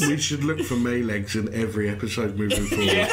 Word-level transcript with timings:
We 0.00 0.16
should 0.18 0.44
look 0.44 0.60
for 0.60 0.76
May 0.76 1.02
legs 1.02 1.36
in 1.36 1.52
every 1.54 1.88
episode 1.88 2.36
moving 2.36 2.66
forward. 2.66 3.08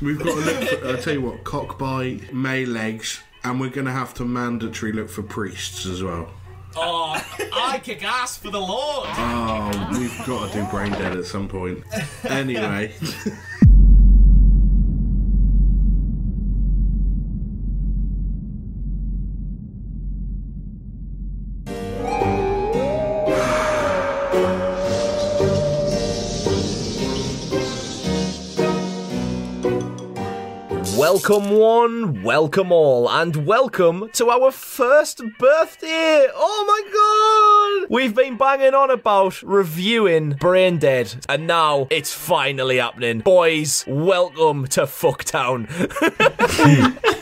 We've 0.00 0.18
got 0.18 0.34
to 0.34 0.40
look 0.40 0.68
for, 0.68 0.86
I'll 0.86 0.98
tell 0.98 1.12
you 1.14 1.20
what, 1.20 1.44
cock 1.44 1.78
cockbite, 1.78 2.32
May 2.32 2.64
legs, 2.64 3.22
and 3.44 3.60
we're 3.60 3.70
going 3.70 3.86
to 3.86 3.92
have 3.92 4.14
to 4.14 4.24
mandatory 4.24 4.92
look 4.92 5.08
for 5.08 5.22
priests 5.22 5.86
as 5.86 6.02
well. 6.02 6.30
Oh, 6.74 7.22
I 7.52 7.80
kick 7.82 8.02
ass 8.02 8.36
for 8.36 8.50
the 8.50 8.60
Lord. 8.60 9.08
Oh, 9.10 9.88
we've 9.92 10.26
got 10.26 10.50
to 10.52 10.58
do 10.58 10.64
Braindead 10.64 11.18
at 11.18 11.26
some 11.26 11.48
point. 11.48 11.84
Anyway. 12.24 12.94
Welcome 31.12 31.50
one, 31.50 32.22
welcome 32.22 32.72
all, 32.72 33.06
and 33.10 33.44
welcome 33.44 34.08
to 34.14 34.30
our 34.30 34.50
first 34.50 35.20
birthday! 35.38 36.26
Oh 36.34 36.64
my 36.66 37.82
god! 37.82 37.90
We've 37.90 38.14
been 38.14 38.38
banging 38.38 38.72
on 38.72 38.90
about 38.90 39.42
reviewing 39.42 40.32
Braindead, 40.32 41.26
and 41.28 41.46
now 41.46 41.86
it's 41.90 42.14
finally 42.14 42.78
happening. 42.78 43.18
Boys, 43.18 43.84
welcome 43.86 44.66
to 44.68 44.84
Fucktown. 44.84 45.68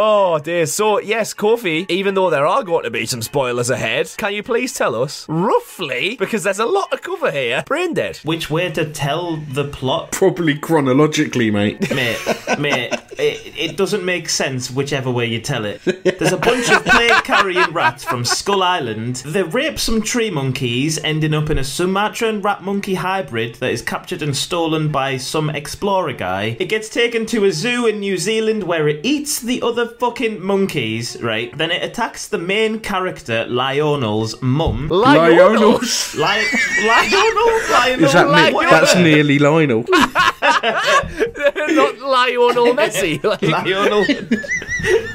Oh 0.00 0.38
dear. 0.38 0.64
So 0.66 1.00
yes, 1.00 1.34
Kofi. 1.34 1.84
Even 1.90 2.14
though 2.14 2.30
there 2.30 2.46
are 2.46 2.62
going 2.62 2.84
to 2.84 2.90
be 2.90 3.04
some 3.04 3.20
spoilers 3.20 3.68
ahead, 3.68 4.08
can 4.16 4.32
you 4.32 4.44
please 4.44 4.72
tell 4.72 4.94
us 4.94 5.26
roughly, 5.28 6.14
because 6.16 6.44
there's 6.44 6.60
a 6.60 6.66
lot 6.66 6.92
to 6.92 6.98
cover 6.98 7.32
here, 7.32 7.64
Brain 7.66 7.94
Dead? 7.94 8.16
Which 8.18 8.48
way 8.48 8.70
to 8.70 8.84
tell 8.92 9.38
the 9.38 9.64
plot, 9.64 10.12
Probably 10.12 10.56
chronologically, 10.56 11.50
mate. 11.50 11.80
mate? 11.92 12.16
mate, 12.60 12.92
it, 13.18 13.52
it 13.58 13.76
doesn't 13.76 14.04
make 14.04 14.28
sense 14.28 14.70
whichever 14.70 15.10
way 15.10 15.26
you 15.26 15.40
tell 15.40 15.64
it. 15.64 15.82
There's 15.82 16.32
a 16.32 16.36
bunch 16.38 16.70
of 16.70 16.84
plague-carrying 16.84 17.72
rats 17.72 18.04
from 18.04 18.24
Skull 18.24 18.62
Island. 18.62 19.16
They 19.26 19.42
rape 19.42 19.80
some 19.80 20.00
tree 20.00 20.30
monkeys, 20.30 21.02
ending 21.02 21.34
up 21.34 21.50
in 21.50 21.58
a 21.58 21.64
Sumatran 21.64 22.40
rat 22.40 22.62
monkey 22.62 22.94
hybrid 22.94 23.56
that 23.56 23.72
is 23.72 23.82
captured 23.82 24.22
and 24.22 24.36
stolen 24.36 24.92
by 24.92 25.16
some 25.16 25.50
explorer 25.50 26.12
guy. 26.12 26.56
It 26.60 26.68
gets 26.68 26.88
taken 26.88 27.26
to 27.26 27.44
a 27.46 27.50
zoo 27.50 27.86
in 27.86 27.98
New 27.98 28.16
Zealand 28.16 28.62
where 28.62 28.86
it 28.86 29.04
eats 29.04 29.40
the 29.40 29.60
other 29.60 29.87
fucking 29.88 30.40
monkeys, 30.44 31.20
right? 31.22 31.56
Then 31.56 31.70
it 31.70 31.82
attacks 31.82 32.28
the 32.28 32.38
main 32.38 32.80
character, 32.80 33.46
Lionel's 33.48 34.40
mum. 34.42 34.88
Lionel's. 34.88 36.14
Li- 36.14 36.20
Lionel? 36.20 36.44
Lionel? 36.86 38.04
Is 38.04 38.12
that 38.12 38.26
ne- 38.30 38.52
What- 38.52 38.70
that's 38.70 38.94
nearly 38.96 39.38
Lionel. 39.38 39.84
Not 40.40 41.98
Lionel 41.98 42.74
Messi. 42.74 43.22
Like, 43.28 43.42
Lionel. 43.42 44.04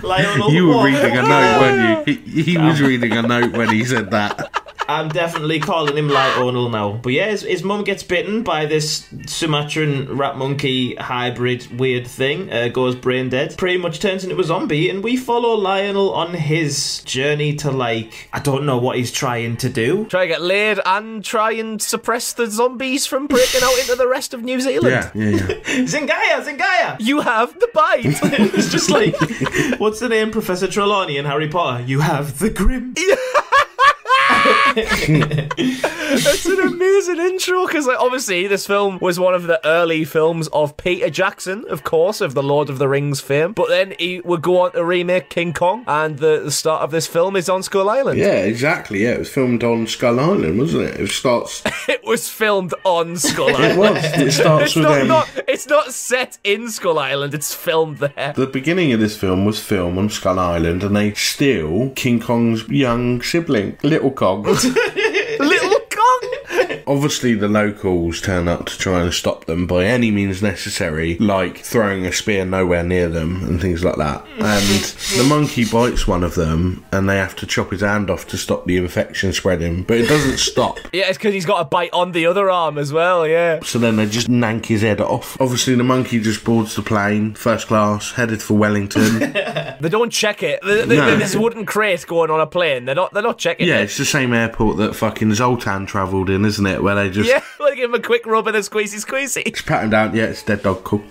Lionel. 0.03 0.51
You 0.51 0.67
were 0.67 0.83
reading 0.85 1.17
a 1.17 1.21
note, 1.23 1.59
weren't 1.61 2.07
you? 2.07 2.13
He, 2.15 2.43
he 2.43 2.57
was 2.57 2.81
reading 2.81 3.13
a 3.13 3.21
note 3.21 3.53
when 3.53 3.69
he 3.69 3.85
said 3.85 4.11
that. 4.11 4.62
I'm 4.87 5.09
definitely 5.09 5.59
calling 5.59 5.97
him 5.97 6.09
Lionel 6.09 6.69
now. 6.69 6.93
But 6.93 7.13
yeah, 7.13 7.29
his, 7.29 7.41
his 7.41 7.63
mum 7.63 7.83
gets 7.83 8.03
bitten 8.03 8.43
by 8.43 8.65
this 8.65 9.07
Sumatran 9.25 10.17
rat 10.17 10.37
monkey 10.37 10.95
hybrid 10.95 11.79
weird 11.79 12.07
thing, 12.07 12.51
uh, 12.51 12.67
goes 12.67 12.95
brain 12.95 13.29
dead, 13.29 13.57
pretty 13.57 13.77
much 13.77 13.99
turns 13.99 14.23
into 14.23 14.39
a 14.39 14.43
zombie, 14.43 14.89
and 14.89 15.03
we 15.03 15.17
follow 15.17 15.53
Lionel 15.55 16.13
on 16.13 16.33
his 16.33 17.01
journey 17.03 17.55
to, 17.55 17.71
like, 17.71 18.29
I 18.33 18.39
don't 18.39 18.65
know 18.65 18.77
what 18.77 18.97
he's 18.97 19.11
trying 19.11 19.57
to 19.57 19.69
do. 19.69 20.05
try 20.05 20.21
to 20.21 20.27
get 20.27 20.41
laid 20.41 20.79
and 20.85 21.23
try 21.23 21.51
and 21.53 21.81
suppress 21.81 22.33
the 22.33 22.47
zombies 22.47 23.05
from 23.05 23.27
breaking 23.27 23.61
out 23.63 23.77
into 23.79 23.95
the 23.95 24.07
rest 24.07 24.33
of 24.33 24.43
New 24.43 24.59
Zealand. 24.59 25.11
Yeah, 25.15 25.29
yeah, 25.29 25.29
yeah. 25.29 25.45
Zingaya, 25.85 26.43
Zingaya! 26.43 26.97
You 26.99 27.21
have 27.21 27.59
the 27.59 27.69
bite. 27.73 28.01
it's 28.05 28.69
just 28.71 28.89
like, 28.89 29.15
what's 29.79 29.99
the 29.99 30.09
name, 30.09 30.31
Professor 30.31 30.67
Trelawney 30.67 31.17
in 31.17 31.25
Harry 31.25 31.47
Potter? 31.47 31.83
You 31.83 32.01
have 32.01 32.39
the 32.39 32.49
grim. 32.49 32.93
It's 35.55 36.45
an 36.45 36.59
amazing 36.59 37.19
intro 37.19 37.65
because, 37.65 37.87
like, 37.87 37.99
obviously, 37.99 38.47
this 38.47 38.67
film 38.67 38.99
was 38.99 39.19
one 39.19 39.33
of 39.33 39.43
the 39.43 39.65
early 39.65 40.03
films 40.05 40.47
of 40.49 40.77
Peter 40.77 41.09
Jackson, 41.09 41.65
of 41.69 41.83
course, 41.83 42.21
of 42.21 42.33
the 42.33 42.43
Lord 42.43 42.69
of 42.69 42.77
the 42.77 42.87
Rings 42.87 43.21
fame. 43.21 43.53
But 43.53 43.69
then 43.69 43.93
he 43.99 44.21
would 44.21 44.41
go 44.41 44.61
on 44.61 44.71
to 44.73 44.83
remake 44.83 45.29
King 45.29 45.53
Kong, 45.53 45.83
and 45.87 46.19
the, 46.19 46.41
the 46.43 46.51
start 46.51 46.81
of 46.81 46.91
this 46.91 47.07
film 47.07 47.35
is 47.35 47.49
on 47.49 47.63
Skull 47.63 47.89
Island. 47.89 48.19
Yeah, 48.19 48.33
exactly. 48.43 49.03
Yeah, 49.03 49.11
it 49.11 49.19
was 49.19 49.29
filmed 49.29 49.63
on 49.63 49.87
Skull 49.87 50.19
Island, 50.19 50.59
wasn't 50.59 50.83
it? 50.89 50.99
It 50.99 51.09
starts. 51.09 51.63
It 51.85 52.03
was 52.05 52.29
filmed 52.29 52.73
on 52.85 53.17
Skull 53.17 53.49
Island. 53.55 53.73
It 53.73 53.77
was. 53.77 54.03
It 54.21 54.31
starts 54.39 54.65
It's 54.67 54.75
with 54.75 54.85
not, 54.85 55.01
um, 55.01 55.07
not. 55.07 55.29
It's 55.47 55.67
not 55.67 55.93
set 55.93 56.37
in 56.43 56.69
Skull 56.69 56.97
Island. 56.97 57.33
It's 57.33 57.53
filmed 57.53 57.97
there. 57.97 58.33
The 58.35 58.47
beginning 58.47 58.93
of 58.93 58.99
this 59.01 59.17
film 59.17 59.43
was 59.45 59.59
filmed 59.59 59.97
on 59.97 60.09
Skull 60.09 60.39
Island, 60.39 60.83
and 60.83 60.95
they 60.95 61.13
steal 61.13 61.89
King 61.91 62.19
Kong's 62.21 62.67
young 62.69 63.21
sibling, 63.21 63.77
Little 63.83 64.11
Kong. 64.11 64.32
Kong. 64.41 64.57
Obviously, 66.87 67.33
the 67.33 67.47
locals 67.47 68.21
turn 68.21 68.47
up 68.47 68.65
to 68.65 68.77
try 68.77 69.01
and 69.01 69.13
stop 69.13 69.45
them 69.45 69.67
by 69.67 69.85
any 69.85 70.11
means 70.11 70.41
necessary, 70.41 71.17
like 71.17 71.57
throwing 71.57 72.05
a 72.05 72.11
spear 72.11 72.45
nowhere 72.45 72.83
near 72.83 73.09
them 73.09 73.43
and 73.43 73.61
things 73.61 73.83
like 73.83 73.95
that. 73.97 74.25
And 74.37 74.83
the 75.17 75.25
monkey 75.27 75.65
bites 75.65 76.07
one 76.07 76.23
of 76.23 76.35
them, 76.35 76.85
and 76.91 77.07
they 77.09 77.17
have 77.17 77.35
to 77.37 77.45
chop 77.45 77.71
his 77.71 77.81
hand 77.81 78.09
off 78.09 78.27
to 78.27 78.37
stop 78.37 78.65
the 78.65 78.77
infection 78.77 79.33
spreading, 79.33 79.83
but 79.83 79.97
it 79.97 80.07
doesn't 80.07 80.37
stop. 80.37 80.79
Yeah, 80.91 81.09
it's 81.09 81.17
because 81.17 81.33
he's 81.33 81.45
got 81.45 81.61
a 81.61 81.65
bite 81.65 81.93
on 81.93 82.11
the 82.11 82.25
other 82.25 82.49
arm 82.49 82.77
as 82.77 82.91
well. 82.91 83.27
Yeah. 83.27 83.61
So 83.63 83.79
then 83.79 83.95
they 83.95 84.05
just 84.05 84.27
nank 84.29 84.65
his 84.65 84.81
head 84.81 85.01
off. 85.01 85.39
Obviously, 85.39 85.75
the 85.75 85.83
monkey 85.83 86.19
just 86.19 86.43
boards 86.43 86.75
the 86.75 86.81
plane, 86.81 87.33
first 87.33 87.67
class, 87.67 88.11
headed 88.11 88.41
for 88.41 88.57
Wellington. 88.57 89.33
They 89.83 89.89
don't 89.89 90.11
check 90.11 90.43
it. 90.43 90.61
They, 90.63 90.85
they, 90.85 90.95
No. 90.95 91.17
This 91.17 91.35
wooden 91.35 91.65
crate 91.65 92.05
going 92.07 92.31
on 92.31 92.39
a 92.39 92.47
plane. 92.47 92.85
They're 92.85 92.95
not. 92.95 93.13
They're 93.13 93.21
not 93.23 93.37
checking 93.37 93.67
yeah, 93.67 93.79
it. 93.79 93.83
it's 93.83 93.97
the 93.97 94.05
same 94.05 94.33
airport 94.33 94.77
that 94.77 94.95
fucking 94.95 95.33
Zoltan 95.33 95.85
travelled 95.85 96.29
in, 96.29 96.45
isn't 96.45 96.65
it? 96.65 96.72
Where 96.81 96.95
they 96.95 97.09
just 97.09 97.29
Yeah, 97.29 97.43
like 97.59 97.75
give 97.75 97.89
him 97.89 97.95
a 97.95 98.01
quick 98.01 98.25
rub 98.25 98.47
and 98.47 98.55
a 98.55 98.59
squeezy 98.59 99.03
squeezy. 99.03 99.45
Just 99.45 99.65
pat 99.65 99.83
him 99.83 99.89
down. 99.91 100.15
Yeah, 100.15 100.25
it's 100.25 100.43
dead 100.43 100.63
dog. 100.63 100.83
Cool. 100.83 101.03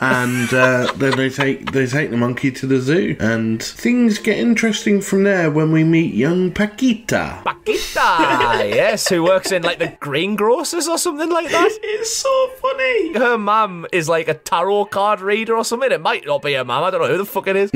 And 0.00 0.52
uh, 0.52 0.92
then 0.96 1.16
they 1.16 1.30
take 1.30 1.72
they 1.72 1.86
take 1.86 2.10
the 2.10 2.16
monkey 2.16 2.50
to 2.52 2.66
the 2.66 2.80
zoo, 2.80 3.16
and 3.18 3.62
things 3.62 4.18
get 4.18 4.38
interesting 4.38 5.00
from 5.00 5.22
there 5.24 5.50
when 5.50 5.72
we 5.72 5.84
meet 5.84 6.14
young 6.14 6.50
Paquita. 6.52 7.42
Paquita, 7.44 8.68
yes, 8.68 9.08
who 9.08 9.22
works 9.24 9.52
in 9.52 9.62
like 9.62 9.78
the 9.78 9.96
greengrocers 10.00 10.88
or 10.88 10.98
something 10.98 11.30
like 11.30 11.50
that. 11.50 11.70
It's 11.82 12.14
so 12.14 12.48
funny. 12.60 13.14
Her 13.14 13.38
mum 13.38 13.86
is 13.92 14.08
like 14.08 14.28
a 14.28 14.34
tarot 14.34 14.86
card 14.86 15.20
reader 15.20 15.56
or 15.56 15.64
something. 15.64 15.90
It 15.90 16.00
might 16.00 16.26
not 16.26 16.42
be 16.42 16.54
her 16.54 16.64
mum. 16.64 16.84
I 16.84 16.90
don't 16.90 17.00
know 17.00 17.08
who 17.08 17.18
the 17.18 17.24
fuck 17.24 17.46
it 17.46 17.56
is. 17.56 17.70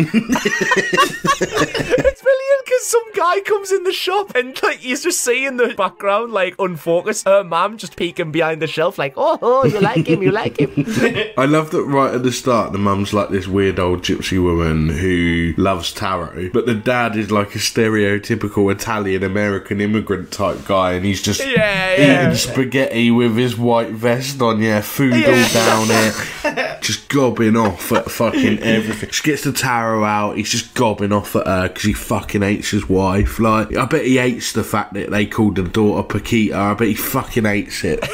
It's 2.81 2.93
brilliant 2.93 3.05
because 3.13 3.13
some 3.13 3.13
guy 3.15 3.41
comes 3.41 3.73
in 3.73 3.85
the 3.85 3.93
shop 3.93 4.35
and 4.35 4.61
like 4.63 4.79
he's 4.79 5.03
just 5.03 5.21
seeing 5.21 5.57
the 5.57 5.75
background 5.75 6.33
like 6.33 6.55
unfocused. 6.59 7.27
Her 7.27 7.45
mum 7.45 7.77
just 7.79 7.97
peeking 7.97 8.33
behind 8.33 8.63
the 8.63 8.67
shelf 8.67 8.99
like, 8.99 9.15
oh, 9.17 9.39
oh, 9.43 9.65
you 9.65 9.81
like 9.81 10.07
him, 10.07 10.23
you 10.23 10.31
like 10.31 10.59
him. 10.59 10.73
I 11.39 11.47
love 11.47 11.71
that 11.71 11.85
right 11.85 12.15
at 12.15 12.23
the 12.23 12.33
start, 12.33 12.73
the 12.73 12.79
mum's 12.79 13.13
like 13.13 13.29
this 13.31 13.47
weird 13.47 13.79
old 13.79 14.03
gypsy 14.03 14.43
woman 14.43 14.89
who 14.89 15.55
loves 15.57 15.93
tarot, 15.93 16.51
but 16.53 16.67
the 16.67 16.75
dad 16.75 17.17
is 17.17 17.31
like 17.31 17.55
a 17.55 17.59
stereotypical 17.59 18.71
Italian 18.73 19.23
American 19.23 19.81
immigrant 19.81 20.31
type 20.33 20.65
guy, 20.67 20.93
and 20.93 21.05
he's 21.05 21.23
just 21.23 21.41
Yeah, 21.41 21.97
yeah. 21.97 22.23
eating 22.27 22.37
spaghetti 22.37 23.11
with 23.11 23.37
his 23.37 23.57
white 23.57 23.91
vest 23.91 24.41
on, 24.41 24.61
yeah, 24.62 24.81
food 24.81 25.12
all 25.15 25.21
down 25.21 25.87
it, 25.91 26.15
just 26.81 27.09
gobbing 27.09 27.57
off 27.57 27.93
at 27.93 28.11
fucking 28.11 28.59
everything. 28.61 29.11
She 29.11 29.23
gets 29.23 29.45
the 29.45 29.53
tarot 29.53 30.05
out, 30.05 30.37
he's 30.37 30.51
just 30.51 30.75
gobbing 30.75 31.13
off 31.13 31.37
at 31.37 31.47
her 31.47 31.69
because 31.69 31.85
he 31.85 31.93
fucking 31.93 32.43
hates 32.43 32.71
his 32.71 32.89
wife. 32.89 33.39
Like, 33.39 33.77
I 33.77 33.85
bet 33.87 34.05
he 34.05 34.17
hates 34.17 34.53
the 34.53 34.65
fact 34.65 34.94
that 34.94 35.11
they 35.11 35.27
called 35.27 35.56
the 35.56 35.62
daughter 35.62 36.06
Paquita. 36.06 36.56
I 36.56 36.75
bet 36.75 36.88
he 36.88 36.94
fucking 36.94 37.44
hates 37.44 37.85
it. 37.85 38.00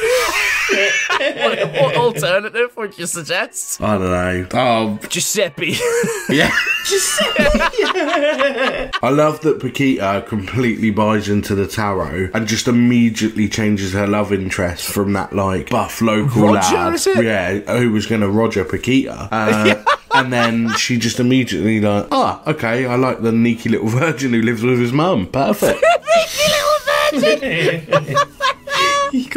what, 1.19 1.71
what 1.81 1.95
alternative 2.23 2.75
would 2.77 2.97
you 2.97 3.05
suggest? 3.05 3.81
I 3.81 3.97
don't 3.97 4.09
know. 4.11 4.47
Oh, 4.53 4.99
Giuseppe. 5.07 5.77
yeah. 6.29 6.51
I 9.03 9.09
love 9.11 9.41
that 9.41 9.59
Paquita 9.59 10.23
completely 10.27 10.89
buys 10.89 11.27
into 11.27 11.53
the 11.53 11.67
tarot 11.67 12.29
and 12.33 12.47
just 12.47 12.67
immediately 12.67 13.49
changes 13.49 13.91
her 13.93 14.07
love 14.07 14.31
interest 14.31 14.85
from 14.85 15.11
that 15.13 15.33
like 15.33 15.69
buff 15.69 16.01
local 16.01 16.43
Roger, 16.53 16.75
lad, 16.75 16.93
is 16.93 17.07
it? 17.07 17.23
yeah, 17.25 17.59
who 17.77 17.91
was 17.91 18.05
going 18.05 18.21
to 18.21 18.29
Roger 18.29 18.63
Paquita, 18.63 19.27
uh, 19.31 19.83
and 20.13 20.31
then 20.31 20.69
she 20.77 20.97
just 20.97 21.19
immediately 21.19 21.81
like, 21.81 22.07
ah, 22.11 22.41
okay, 22.47 22.85
I 22.85 22.95
like 22.95 23.21
the 23.21 23.31
sneaky 23.31 23.67
little 23.69 23.89
virgin 23.89 24.31
who 24.31 24.41
lives 24.41 24.63
with 24.63 24.79
his 24.79 24.93
mum. 24.93 25.27
Perfect. 25.27 25.83
he 26.29 26.53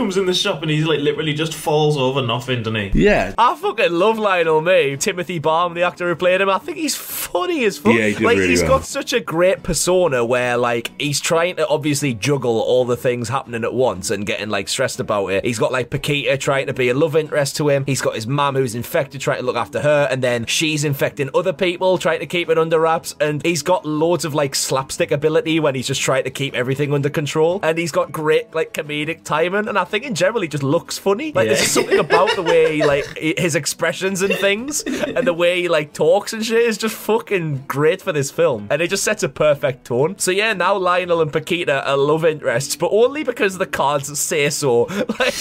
comes 0.00 0.16
in 0.16 0.24
the 0.24 0.32
shop 0.32 0.62
and 0.62 0.70
he's 0.70 0.86
like 0.86 1.00
literally 1.00 1.34
just 1.34 1.52
falls 1.54 1.98
over 1.98 2.22
nothing, 2.22 2.62
doesn't 2.62 2.92
he? 2.94 3.04
Yeah. 3.04 3.34
I 3.36 3.54
fucking 3.54 3.92
love 3.92 4.18
Lionel 4.18 4.62
May. 4.62 4.96
Timothy 4.96 5.38
Balme, 5.38 5.74
the 5.74 5.82
actor 5.82 6.08
who 6.08 6.16
played 6.16 6.40
him, 6.40 6.48
I 6.48 6.58
think 6.58 6.78
he's 6.78 6.96
funny 6.96 7.64
as 7.64 7.76
fuck. 7.76 7.94
Yeah, 7.94 8.06
he 8.06 8.14
did 8.14 8.22
like 8.22 8.38
really 8.38 8.48
he's 8.48 8.62
well. 8.62 8.78
got 8.78 8.84
such 8.84 9.12
a 9.12 9.20
great 9.20 9.62
persona 9.62 10.24
where 10.24 10.56
like 10.56 10.90
he's 10.98 11.20
trying 11.20 11.56
to 11.56 11.68
obviously 11.68 12.14
juggle 12.14 12.60
all 12.60 12.86
the 12.86 12.96
things 12.96 13.28
happening 13.28 13.62
at 13.62 13.74
once 13.74 14.10
and 14.10 14.24
getting 14.24 14.48
like 14.48 14.68
stressed 14.68 15.00
about 15.00 15.26
it. 15.28 15.44
He's 15.44 15.58
got 15.58 15.70
like 15.70 15.90
Paquita 15.90 16.38
trying 16.38 16.66
to 16.68 16.72
be 16.72 16.88
a 16.88 16.94
love 16.94 17.14
interest 17.14 17.56
to 17.56 17.68
him. 17.68 17.84
He's 17.84 18.00
got 18.00 18.14
his 18.14 18.26
mum 18.26 18.54
who's 18.54 18.74
infected 18.74 19.20
trying 19.20 19.40
to 19.40 19.44
look 19.44 19.56
after 19.56 19.82
her, 19.82 20.08
and 20.10 20.22
then 20.24 20.46
she's 20.46 20.82
infecting 20.82 21.28
other 21.34 21.52
people 21.52 21.98
trying 21.98 22.20
to 22.20 22.26
keep 22.26 22.48
it 22.48 22.56
under 22.56 22.80
wraps. 22.80 23.14
And 23.20 23.44
he's 23.44 23.62
got 23.62 23.84
loads 23.84 24.24
of 24.24 24.34
like 24.34 24.54
slapstick 24.54 25.10
ability 25.10 25.60
when 25.60 25.74
he's 25.74 25.86
just 25.86 26.00
trying 26.00 26.24
to 26.24 26.30
keep 26.30 26.54
everything 26.54 26.94
under 26.94 27.10
control. 27.10 27.60
And 27.62 27.76
he's 27.76 27.92
got 27.92 28.10
great 28.10 28.54
like 28.54 28.72
comedic 28.72 29.24
timing. 29.24 29.68
And 29.68 29.78
I 29.78 29.84
think 29.90 30.04
in 30.04 30.14
general 30.14 30.40
he 30.42 30.48
just 30.48 30.62
looks 30.62 30.96
funny. 30.98 31.32
Like 31.32 31.46
there's 31.48 31.58
Yeah. 31.58 31.62
just 31.64 31.74
something 31.74 31.98
about 31.98 32.34
the 32.36 32.42
way 32.42 32.76
he 32.76 32.84
like 32.94 33.04
his 33.18 33.54
expressions 33.54 34.22
and 34.22 34.34
things 34.34 34.82
and 34.82 35.26
the 35.26 35.34
way 35.34 35.62
he 35.62 35.68
like 35.68 35.92
talks 35.92 36.32
and 36.32 36.44
shit 36.44 36.62
is 36.62 36.78
just 36.78 36.94
fucking 36.96 37.64
great 37.68 38.00
for 38.00 38.12
this 38.12 38.30
film 38.30 38.66
and 38.70 38.80
it 38.80 38.88
just 38.88 39.04
sets 39.04 39.22
a 39.22 39.28
perfect 39.28 39.84
tone 39.84 40.18
so 40.18 40.30
yeah 40.30 40.52
now 40.52 40.76
lionel 40.76 41.20
and 41.20 41.32
paquita 41.32 41.86
are 41.88 41.96
love 41.96 42.24
interests 42.24 42.76
but 42.76 42.88
only 42.92 43.22
because 43.24 43.58
the 43.58 43.66
cards 43.66 44.18
say 44.18 44.48
so 44.50 44.82
like 45.18 45.34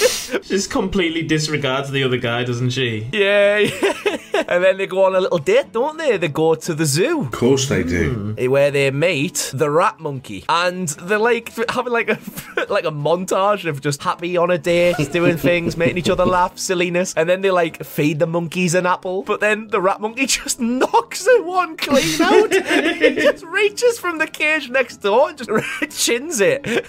Just 0.44 0.70
completely 0.72 1.22
disregards 1.24 1.92
the 1.92 2.04
other 2.04 2.18
guy, 2.18 2.44
doesn't 2.44 2.72
she? 2.72 3.08
yeah, 3.14 3.58
yeah. 3.60 4.18
And 4.48 4.64
then 4.64 4.78
they 4.78 4.88
go 4.88 5.04
on 5.06 5.16
a 5.16 5.20
little 5.20 5.38
date 5.38 5.72
don't 5.72 5.98
they? 5.98 6.18
They 6.18 6.28
go 6.28 6.56
to 6.56 6.74
the 6.74 6.86
zoo. 6.86 7.22
Of 7.22 7.32
course 7.32 7.68
they 7.70 7.84
do. 7.84 8.36
Eh, 8.38 8.48
where 8.48 8.72
they 8.72 8.90
meet 8.92 9.52
the 9.54 9.70
rat 9.70 10.00
monkey. 10.00 10.46
And 10.50 10.88
they're 10.90 11.18
like 11.20 11.54
having 11.70 11.94
like 11.94 12.10
a 12.10 12.20
like 12.70 12.86
a 12.86 12.92
montage 12.92 13.66
of 13.66 13.82
just 13.82 14.02
happy 14.04 14.38
on 14.38 14.52
a 14.52 14.58
date 14.58 14.96
doing 15.12 15.38
things 15.38 15.78
making 15.78 15.98
each 15.98 16.10
other 16.10 16.26
laugh 16.26 16.58
silliness. 16.58 17.14
And 17.16 17.30
then 17.30 17.42
they 17.42 17.52
like 17.52 17.84
feed 17.84 18.20
the 18.20 18.28
monkeys 18.28 18.74
an 18.76 18.86
apple. 18.86 19.24
But 19.24 19.40
then 19.40 19.68
the 19.68 19.82
rat 19.82 20.02
monkey 20.02 20.26
just 20.40 20.60
knocks 20.60 21.24
the 21.26 21.42
one 21.44 21.78
clean 21.78 22.22
out. 22.22 22.54
He 22.54 23.16
just 23.16 23.44
reaches 23.46 24.00
from 24.00 24.18
the 24.18 24.28
cage 24.28 24.70
next 24.70 24.98
door 24.98 25.30
and 25.30 25.38
just 25.38 25.50
chins 26.06 26.40
it. 26.42 26.86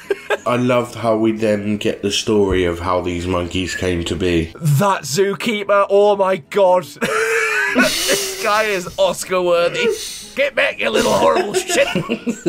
I 0.46 0.56
loved 0.56 0.94
how 0.94 1.16
we 1.16 1.32
then 1.32 1.76
get 1.76 2.02
the 2.02 2.10
story 2.10 2.64
of 2.64 2.78
how 2.80 3.00
these 3.00 3.26
monkeys 3.26 3.74
came 3.74 4.04
to 4.04 4.16
be. 4.16 4.52
that 4.54 5.02
zookeeper 5.02 5.86
oh 5.90 6.16
my 6.16 6.36
god 6.36 6.86
this 7.74 8.42
guy 8.42 8.64
is 8.64 8.88
oscar 8.98 9.42
worthy 9.42 9.86
Get 10.36 10.54
back, 10.54 10.78
you 10.78 10.90
little 10.90 11.12
horrible 11.12 11.54
shit! 11.54 11.88
it's 11.96 12.44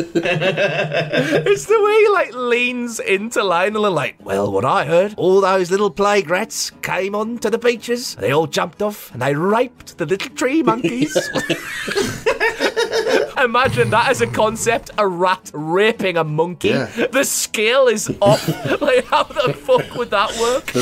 the 1.66 1.82
way 1.82 2.00
he 2.00 2.08
like 2.08 2.32
leans 2.32 3.00
into 3.00 3.42
Lionel 3.42 3.86
and 3.86 3.94
like, 3.94 4.14
well, 4.24 4.52
what 4.52 4.64
I 4.64 4.84
heard, 4.84 5.14
all 5.16 5.40
those 5.40 5.68
little 5.70 5.90
plague 5.90 6.30
rats 6.30 6.70
came 6.82 7.16
onto 7.16 7.50
the 7.50 7.58
beaches. 7.58 8.14
They 8.14 8.32
all 8.32 8.46
jumped 8.46 8.82
off 8.82 9.12
and 9.12 9.20
they 9.20 9.34
raped 9.34 9.98
the 9.98 10.06
little 10.06 10.30
tree 10.30 10.62
monkeys. 10.62 11.14
Imagine 13.44 13.90
that 13.90 14.08
as 14.08 14.20
a 14.20 14.26
concept, 14.26 14.90
a 14.98 15.06
rat 15.06 15.50
raping 15.52 16.16
a 16.16 16.24
monkey. 16.24 16.68
Yeah. 16.68 16.86
The 17.10 17.24
scale 17.24 17.88
is 17.88 18.12
off. 18.20 18.46
like, 18.80 19.04
how 19.06 19.24
the 19.24 19.52
fuck 19.52 19.94
would 19.96 20.10
that 20.10 20.30
work? 20.38 20.66
The, 20.66 20.80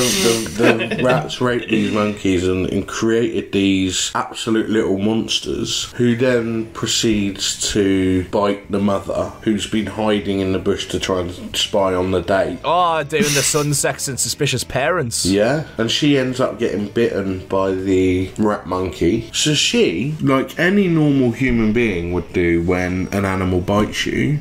the, 0.57 0.95
the 0.95 1.03
rats 1.03 1.41
raped 1.41 1.69
these 1.69 1.91
monkeys 1.91 2.47
and, 2.47 2.67
and 2.67 2.87
created 2.87 3.51
these 3.51 4.11
absolute 4.13 4.69
little 4.69 4.97
monsters 4.97 5.91
who 5.93 6.15
then 6.15 6.71
proceeds 6.73 7.71
to 7.71 8.25
bite 8.29 8.71
the 8.71 8.79
mother 8.79 9.31
who's 9.41 9.67
been 9.67 9.87
hiding 9.87 10.39
in 10.39 10.51
the 10.51 10.59
bush 10.59 10.87
to 10.89 10.99
try 10.99 11.21
and 11.21 11.55
spy 11.55 11.93
on 11.93 12.11
the 12.11 12.21
date. 12.21 12.59
Oh, 12.63 13.03
doing 13.03 13.23
the 13.23 13.41
sun 13.41 13.73
sex 13.73 14.07
and 14.07 14.19
suspicious 14.19 14.63
parents. 14.63 15.25
Yeah, 15.25 15.67
and 15.77 15.89
she 15.89 16.17
ends 16.17 16.39
up 16.39 16.59
getting 16.59 16.89
bitten 16.89 17.47
by 17.47 17.71
the 17.71 18.31
rat 18.37 18.67
monkey. 18.67 19.29
So 19.33 19.53
she, 19.53 20.15
like 20.21 20.59
any 20.59 20.87
normal 20.87 21.31
human 21.31 21.73
being 21.73 22.13
would 22.13 22.31
do 22.33 22.50
when 22.57 23.07
an 23.11 23.25
animal 23.25 23.61
bites 23.61 24.05
you, 24.05 24.39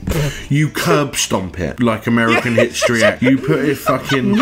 you 0.48 0.68
curb 0.68 1.16
stomp 1.16 1.60
it 1.60 1.80
like 1.80 2.06
American 2.06 2.54
History 2.54 3.02
X. 3.02 3.22
You 3.22 3.38
put 3.38 3.60
it 3.60 3.76
fucking 3.76 4.32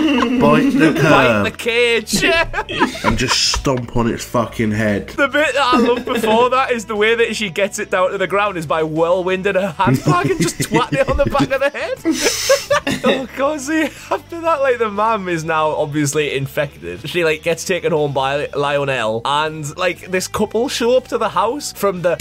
bite 0.41 0.71
the 0.71 0.95
curb. 0.95 1.03
Bite 1.03 1.43
the 1.45 1.51
cage. 1.57 2.25
and 3.05 3.19
just 3.19 3.53
stomp 3.53 3.97
on 3.97 4.09
its 4.09 4.25
fucking 4.25 4.73
head. 4.73 5.09
The 5.09 5.29
bit 5.29 5.55
that 5.55 5.75
I 5.75 5.79
love 5.79 6.05
before 6.05 6.51
that 6.51 6.73
is 6.73 6.87
the 6.87 6.97
way 6.97 7.15
that 7.15 7.37
she 7.37 7.51
gets 7.51 7.79
it 7.79 7.91
down 7.91 8.11
to 8.11 8.19
the 8.19 8.27
ground 8.27 8.57
is 8.57 8.67
by 8.67 8.83
whirlwinding 8.83 9.55
her 9.55 9.73
handbag 9.73 10.31
and 10.31 10.41
just 10.41 10.59
twatting 10.59 11.01
it 11.01 11.09
on 11.09 11.17
the 11.17 11.27
back 11.27 11.51
of 11.51 11.61
the 11.61 11.71
head. 11.71 13.05
oh 13.05 13.29
god, 13.37 13.61
see, 13.61 13.83
after 14.11 14.41
that, 14.41 14.61
like 14.61 14.79
the 14.79 14.91
mum 14.91 15.29
is 15.29 15.45
now 15.45 15.71
obviously 15.71 16.37
infected. 16.37 17.09
She 17.09 17.25
like 17.25 17.43
gets 17.43 17.65
taken 17.65 17.93
home 17.93 18.13
by 18.13 18.49
Lionel, 18.55 19.23
and 19.25 19.77
like 19.77 20.11
this 20.11 20.29
couple 20.29 20.69
show 20.69 20.97
up 20.97 21.09
to 21.09 21.19
the 21.19 21.31
house 21.31 21.73
from 21.73 22.03
the 22.03 22.17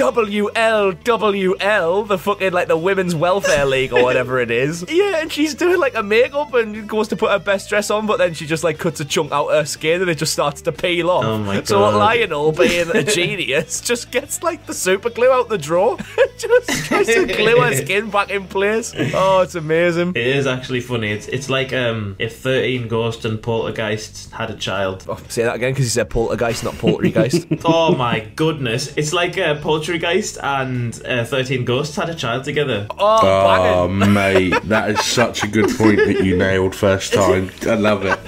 WLWL, 1.38 2.07
the 2.07 2.18
fucking 2.18 2.54
like 2.54 2.68
the 2.68 2.78
Women's 2.78 3.16
Welfare 3.16 3.66
League 3.66 3.94
or 3.94 4.01
whatever 4.04 4.39
it 4.39 4.51
is. 4.51 4.86
Yeah, 4.98 5.18
and 5.22 5.31
she's 5.31 5.54
doing 5.54 5.80
like 5.80 5.95
a 5.95 6.01
makeup 6.01 6.54
and 6.56 6.88
goes 6.89 7.07
to 7.10 7.16
put 7.16 7.30
her 7.30 7.38
best 7.39 7.69
dress 7.69 7.92
on, 7.92 8.07
but 8.07 8.18
then 8.18 8.34
she 8.34 8.48
just 8.48 8.63
like 8.63 8.80
cuts 8.80 9.00
a 9.00 9.06
chunk 9.06 9.31
out 9.31 9.50
of 9.50 9.54
her 9.60 9.66
skin 9.66 10.01
and 10.01 10.10
it 10.10 10.16
just 10.18 10.34
starts 10.34 10.62
to 10.63 10.72
peel 10.72 11.12
off. 11.12 11.24
Oh 11.24 11.38
my 11.38 11.62
So 11.63 11.80
God. 11.80 11.95
Lionel, 11.95 12.51
being 12.51 12.89
a 12.89 13.04
genius, 13.18 13.81
just 13.81 14.10
gets 14.12 14.42
like 14.42 14.66
the 14.66 14.74
super 14.74 15.10
glue 15.12 15.30
out 15.31 15.50
the 15.50 15.57
drawer, 15.57 15.98
just 16.38 16.86
tries 16.86 17.06
to 17.07 17.28
glue 17.28 17.60
her 17.62 17.75
skin 17.75 18.10
back 18.10 18.31
in 18.31 18.45
place. 18.48 18.94
Oh, 19.13 19.42
it's 19.42 19.54
amazing. 19.56 20.10
It 20.16 20.25
is 20.28 20.48
actually 20.48 20.81
funny. 20.81 21.12
It's 21.12 21.28
it's 21.28 21.50
like 21.50 21.74
um 21.74 22.16
if 22.18 22.39
thirteen 22.39 22.88
Ghosts 22.88 23.25
and 23.25 23.39
Poltergeists 23.42 24.31
had 24.31 24.50
a 24.50 24.56
child. 24.56 25.06
Oh, 25.07 25.19
say 25.28 25.44
that 25.44 25.56
again 25.56 25.74
because 25.74 25.86
he 25.86 25.89
said 25.92 26.10
poltergeist, 26.10 26.63
not 26.63 26.74
poultrygeist. 26.75 27.62
Oh 27.66 27.94
my 27.95 28.22
goodness! 28.36 28.94
It's 28.98 29.13
like 29.13 29.38
uh, 29.38 29.56
Poltergeist 29.62 30.38
and 30.42 31.00
uh, 31.06 31.17
Thirteen 31.25 31.66
Ghosts 31.66 31.96
had 31.96 32.10
a 32.10 32.16
child 32.16 32.44
together. 32.44 32.88
Oh, 32.98 33.19
Oh, 33.24 33.88
mate, 33.90 34.54
that 34.66 34.90
is 34.92 35.00
such 35.06 35.44
a 35.44 35.48
good 35.48 35.69
point 35.78 35.98
that 35.98 36.24
you 36.24 36.38
nailed 36.38 36.75
first 36.75 37.14
time. 37.14 37.52
I 37.64 37.75
love 37.75 38.06
it. 38.06 38.19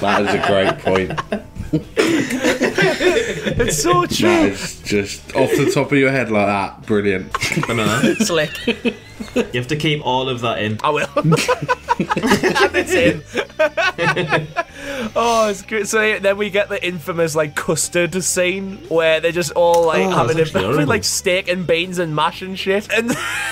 That 0.00 0.22
is 0.22 0.34
a 0.34 0.46
great 0.46 0.78
point. 0.80 1.20
It's 3.58 3.82
so 3.82 4.02
That 4.02 4.10
true. 4.10 4.28
is 4.28 4.80
just 4.82 5.34
off 5.34 5.50
the 5.50 5.70
top 5.72 5.90
of 5.92 5.98
your 5.98 6.10
head 6.10 6.30
like 6.30 6.46
that. 6.46 6.86
Brilliant. 6.86 7.30
I 7.68 7.72
know. 7.74 8.14
Slick. 8.20 8.50
You 9.34 9.44
have 9.54 9.68
to 9.68 9.76
keep 9.76 10.04
all 10.04 10.28
of 10.28 10.40
that 10.42 10.58
in. 10.62 10.78
I 10.82 10.90
will. 10.90 11.08
and 11.16 12.72
it's 12.74 12.92
in. 12.92 13.22
oh, 15.16 15.48
it's 15.48 15.62
good. 15.62 15.88
So 15.88 16.18
then 16.18 16.36
we 16.36 16.50
get 16.50 16.68
the 16.68 16.84
infamous 16.86 17.34
like 17.34 17.54
custard 17.54 18.22
scene 18.22 18.76
where 18.88 19.20
they're 19.20 19.32
just 19.32 19.52
all 19.52 19.86
like 19.86 20.06
Oh, 20.06 20.10
having, 20.10 20.36
that's 20.36 20.38
a, 20.38 20.42
actually 20.42 20.60
having 20.62 20.74
horrible. 20.74 20.88
like 20.88 21.04
steak 21.04 21.48
and 21.48 21.66
beans 21.66 21.98
and 21.98 22.14
mash 22.14 22.42
and 22.42 22.58
shit, 22.58 22.92
and 22.96 23.10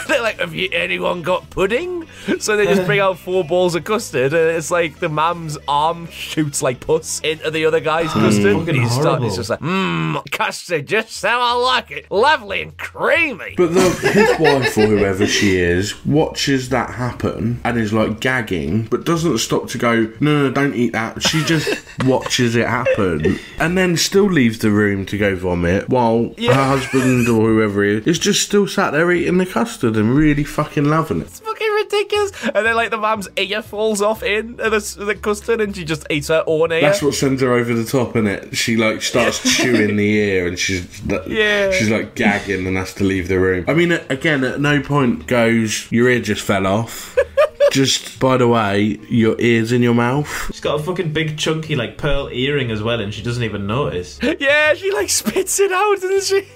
they're 0.09 0.23
like, 0.23 0.39
"Have 0.41 0.55
you 0.55 0.69
anyone 0.73 1.23
got 1.23 1.49
pudding?" 1.51 2.07
So 2.39 2.57
they 2.57 2.67
just 2.67 2.87
bring 2.87 3.01
out 3.01 3.19
four 3.19 3.45
balls 3.45 3.75
of 3.75 3.85
custard, 3.85 4.33
and 4.33 4.57
it's 4.57 4.71
like 4.71 4.99
the 4.99 5.09
mam's 5.09 5.59
arm 5.69 6.09
shoots 6.11 6.63
like 6.63 6.81
puss 6.81 7.21
into 7.21 7.51
the 7.51 7.65
other 7.67 7.81
guy's 7.81 8.13
hmm, 8.13 8.21
custard. 8.21 8.57
Fucking 8.57 8.69
and 8.69 8.79
he's, 8.79 8.93
start- 8.93 9.23
he's 9.23 9.37
just 9.37 9.51
like, 9.51 9.61
"Mmm, 9.61 10.31
custard, 10.31 10.87
just 10.87 11.23
how 11.23 11.41
I 11.41 11.53
like 11.53 11.91
it, 11.91 12.11
lovely 12.11 12.63
and 12.63 12.77
creamy." 12.77 13.55
But 13.57 13.73
the, 13.75 13.81
his 14.13 14.39
wife 14.39 14.77
or 14.77 14.87
whoever 14.87 15.27
she 15.27 15.54
is 15.55 16.05
watches 16.05 16.69
that 16.71 16.91
happen 16.91 17.61
and 17.65 17.79
is 17.79 17.93
like 17.93 18.21
gagging, 18.21 18.85
but 18.85 19.05
doesn't 19.05 19.39
stop 19.39 19.69
to 19.69 19.79
go, 19.79 20.13
no, 20.21 20.49
no, 20.49 20.51
don't 20.51 20.75
eat 20.75 20.93
that. 20.93 21.23
She 21.23 21.43
just 21.45 21.85
watches 22.05 22.57
it 22.57 22.67
happen 22.69 23.39
and 23.59 23.77
then 23.79 23.97
still 23.97 24.25
leaves 24.31 24.59
the 24.59 24.71
room 24.71 25.07
to 25.07 25.19
go 25.19 25.35
vomit 25.37 25.89
while 25.89 26.35
Yeah. 26.37 26.55
her 26.55 26.65
husband 26.79 27.29
or 27.29 27.49
whoever 27.49 27.85
is 27.85 28.07
is 28.07 28.19
just 28.19 28.43
still 28.43 28.67
sat 28.67 28.91
there 28.93 29.11
eating 29.13 29.39
the 29.39 29.47
custard 29.47 29.97
and 29.97 30.15
really 30.15 30.45
fucking 30.45 30.85
loving 30.85 31.21
it. 31.23 31.41
It's 31.85 31.93
fucking 31.93 32.09
ridiculous. 32.09 32.55
And 32.55 32.67
then 32.67 32.77
like 32.77 32.91
the 32.91 32.97
mam's 32.99 33.29
ear 33.37 33.63
falls 33.63 34.03
off 34.03 34.23
in 34.23 34.57
the, 34.57 34.71
the 34.99 35.15
custard, 35.15 35.61
and 35.61 35.75
she 35.75 35.85
just 35.85 36.07
eats 36.11 36.29
her 36.29 36.45
own 36.47 36.73
ear. 36.73 36.81
That's 36.81 37.03
what 37.03 37.15
sends 37.15 37.43
her 37.43 37.53
over 37.53 37.75
the 37.75 37.85
top, 37.85 38.17
is 38.17 38.25
it? 38.27 38.57
She 38.57 38.77
like 38.77 39.03
starts 39.03 39.41
chewing 39.57 39.97
the 39.97 40.11
ear, 40.11 40.47
and 40.47 40.59
she's 40.59 40.87
Yeah. 41.27 41.71
she's 41.73 41.91
like 41.91 42.15
gagging 42.15 42.67
and 42.67 42.77
has 42.77 42.95
to 42.95 43.05
leave 43.05 43.29
the 43.29 43.39
room. 43.39 43.65
I 43.69 43.75
mean, 43.75 43.93
again, 43.93 44.45
at 44.45 44.61
no 44.61 44.81
point 44.83 45.27
goes 45.27 45.91
your 45.91 46.09
ear 46.09 46.21
just 46.21 46.43
fell 46.43 46.67
off. 46.67 47.17
just 47.73 48.21
by 48.21 48.37
the 48.37 48.47
way, 48.47 48.99
your 49.09 49.41
ear's 49.41 49.73
in 49.73 49.83
your 49.83 49.95
mouth. 49.95 50.29
She's 50.47 50.61
got 50.61 50.79
a 50.79 50.83
fucking 50.83 51.13
big 51.13 51.37
chunky 51.39 51.75
like 51.77 51.99
pearl 51.99 52.29
earring 52.31 52.71
as 52.71 52.83
well, 52.83 53.01
and 53.01 53.13
she 53.13 53.23
doesn't 53.23 53.43
even 53.43 53.67
notice. 53.67 54.19
Yeah, 54.45 54.75
she 54.75 54.91
like 54.93 55.11
spits 55.11 55.59
it 55.61 55.73
out, 55.73 56.01
doesn't 56.01 56.23
she? 56.25 56.47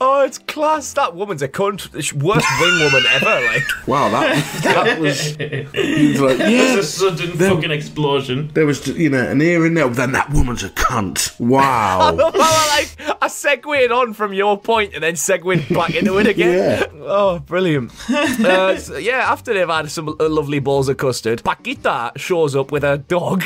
Oh, 0.00 0.22
it's 0.26 0.38
class. 0.38 0.92
That 0.94 1.14
woman's 1.14 1.42
a 1.42 1.48
cunt. 1.48 1.92
Worst 1.92 2.46
wing 2.60 2.78
woman 2.80 3.04
ever. 3.10 3.46
Like, 3.46 3.86
Wow, 3.86 4.08
that 4.10 4.62
that 4.62 5.00
was. 5.00 5.20
He 5.36 6.08
was 6.12 6.20
like, 6.20 6.38
There's 6.38 6.72
yeah. 6.72 6.78
a 6.78 6.82
sudden 6.82 7.32
fucking 7.38 7.70
explosion. 7.70 8.50
There 8.54 8.66
was, 8.66 8.86
you 8.86 9.10
know, 9.10 9.28
an 9.28 9.40
ear 9.40 9.66
in 9.66 9.74
there. 9.74 9.88
Then 9.88 10.12
that 10.12 10.30
woman's 10.30 10.62
a 10.64 10.70
cunt. 10.70 11.38
Wow. 11.38 12.14
well, 12.16 12.32
like 12.32 12.96
I 13.22 13.28
segued 13.28 13.90
on 13.92 14.12
from 14.14 14.32
your 14.32 14.58
point 14.58 14.94
and 14.94 15.02
then 15.02 15.16
segued 15.16 15.68
back 15.74 15.94
into 15.94 16.18
it 16.18 16.26
again. 16.26 16.44
Yeah. 16.54 16.86
Oh, 17.00 17.38
brilliant. 17.40 17.90
uh, 18.10 18.78
so, 18.78 18.96
yeah, 18.96 19.30
after 19.30 19.52
they've 19.54 19.68
had 19.68 19.90
some 19.90 20.08
uh, 20.20 20.28
lovely 20.28 20.58
balls 20.58 20.88
of 20.88 20.96
custard, 20.98 21.42
Paquita 21.42 22.12
shows 22.16 22.54
up 22.54 22.70
with 22.70 22.82
her 22.82 22.96
dog, 22.96 23.42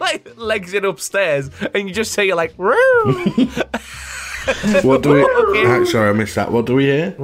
like 0.00 0.28
legs 0.36 0.72
it 0.72 0.84
upstairs, 0.84 1.50
and 1.74 1.88
you 1.88 1.94
just 1.94 2.14
hear 2.14 2.34
like, 2.34 2.54
"Roo, 2.58 3.24
What 4.82 5.02
do 5.02 5.12
we? 5.14 5.22
Ah, 5.66 5.84
sorry, 5.84 6.10
I 6.10 6.12
missed 6.12 6.34
that. 6.34 6.50
What 6.50 6.66
do 6.66 6.74
we 6.74 6.84
hear? 6.84 7.14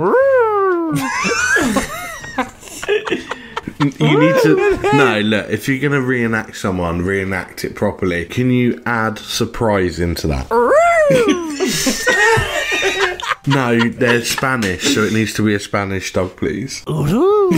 You 3.80 4.18
need 4.18 4.34
to. 4.42 4.80
No, 4.94 5.20
look. 5.20 5.48
If 5.50 5.68
you're 5.68 5.78
gonna 5.78 6.00
reenact 6.00 6.56
someone, 6.56 7.02
reenact 7.02 7.64
it 7.64 7.76
properly. 7.76 8.24
Can 8.24 8.50
you 8.50 8.82
add 8.86 9.18
surprise 9.18 10.00
into 10.00 10.26
that? 10.26 10.48
No, 13.46 13.78
they're 13.78 14.22
Spanish, 14.24 14.94
so 14.94 15.02
it 15.04 15.12
needs 15.14 15.32
to 15.34 15.42
be 15.42 15.54
a 15.54 15.58
Spanish 15.60 16.12
dog, 16.12 16.36
please. 16.36 16.82
Wouldn't 16.86 17.54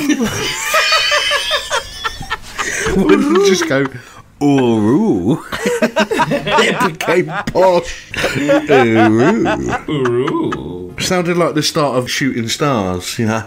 you 2.96 3.46
just 3.48 3.68
go, 3.68 3.86
ooh, 4.42 5.44
it 5.52 6.92
became 6.92 7.26
posh. 7.26 8.12
Ooh. 8.36 9.90
Ooh. 9.90 10.96
Sounded 11.00 11.36
like 11.36 11.54
the 11.54 11.62
start 11.62 11.96
of 11.96 12.10
Shooting 12.10 12.48
Stars, 12.48 13.18
you 13.18 13.26
know. 13.26 13.44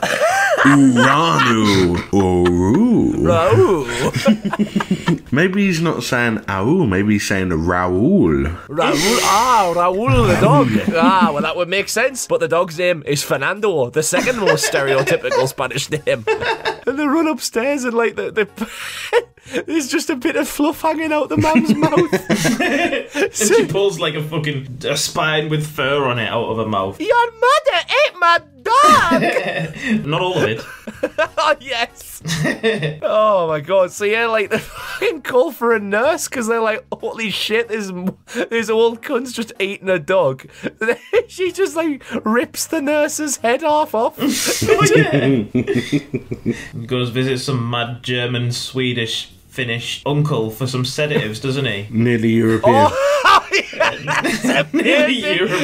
Uranu. 0.63 2.13
Ooh. 2.13 2.92
Raoul. 3.13 3.85
Maybe 5.31 5.65
he's 5.65 5.81
not 5.81 6.03
saying 6.03 6.43
ow, 6.47 6.85
maybe 6.85 7.13
he's 7.13 7.27
saying 7.27 7.49
Raoul. 7.49 8.43
Raoul. 8.67 8.93
Ah, 9.23 9.73
Raoul 9.75 10.27
the 10.27 10.35
dog. 10.39 10.67
Ah, 10.89 11.31
well, 11.33 11.41
that 11.41 11.55
would 11.55 11.69
make 11.69 11.89
sense. 11.89 12.27
But 12.27 12.39
the 12.39 12.47
dog's 12.47 12.77
name 12.77 13.01
is 13.07 13.23
Fernando, 13.23 13.89
the 13.89 14.03
second 14.03 14.37
most 14.37 14.71
stereotypical 14.71 15.47
Spanish 15.47 15.89
name. 15.89 16.23
And 16.85 16.99
they 16.99 17.07
run 17.07 17.27
upstairs 17.27 17.83
and, 17.83 17.95
like, 17.95 18.15
the, 18.15 18.29
the 18.31 18.47
there's 19.65 19.87
just 19.89 20.09
a 20.11 20.15
bit 20.15 20.35
of 20.35 20.47
fluff 20.47 20.81
hanging 20.81 21.11
out 21.11 21.29
the 21.29 21.37
mum's 21.37 21.73
mouth. 21.75 22.61
And 22.61 23.33
she 23.33 23.65
pulls 23.65 23.99
like 23.99 24.13
a 24.13 24.23
fucking 24.23 24.79
a 24.87 24.95
spine 24.97 25.49
with 25.49 25.65
fur 25.65 26.03
on 26.05 26.19
it 26.19 26.27
out 26.29 26.45
of 26.45 26.57
her 26.57 26.67
mouth. 26.67 26.99
Your 27.01 27.31
mother 27.31 27.79
ate 28.05 28.19
my 28.19 28.39
dog. 28.61 30.05
Not 30.05 30.21
all 30.21 30.37
of 30.37 30.43
it. 30.43 30.61
oh, 31.37 31.55
yes. 31.59 32.21
oh, 33.01 33.47
my 33.47 33.59
God. 33.59 33.91
So, 33.91 34.05
yeah, 34.05 34.27
like, 34.27 34.49
they 34.49 34.57
fucking 34.59 35.21
call 35.21 35.51
for 35.51 35.73
a 35.73 35.79
nurse 35.79 36.27
because 36.27 36.47
they're 36.47 36.61
like, 36.61 36.85
holy 36.91 37.29
shit, 37.29 37.67
this, 37.67 37.91
this 38.49 38.69
old 38.69 39.01
cunt's 39.01 39.33
just 39.33 39.53
eating 39.59 39.89
a 39.89 39.99
dog. 39.99 40.47
she 41.27 41.51
just, 41.51 41.75
like, 41.75 42.03
rips 42.25 42.67
the 42.67 42.81
nurse's 42.81 43.37
head 43.37 43.61
half 43.61 43.93
off. 43.93 44.17
Oh, 44.19 44.85
yeah. 44.95 45.43
Goes 46.85 47.09
visit 47.09 47.39
some 47.39 47.69
mad 47.69 48.03
German, 48.03 48.51
Swedish, 48.51 49.31
Finnish 49.53 50.01
uncle 50.07 50.49
for 50.49 50.65
some 50.65 50.83
sedatives, 50.83 51.39
doesn't 51.39 51.65
he? 51.65 51.85
Nearly 51.91 52.29
European. 52.29 52.87
Oh, 52.89 53.47
yeah. 53.75 54.63
Nearly 54.73 55.13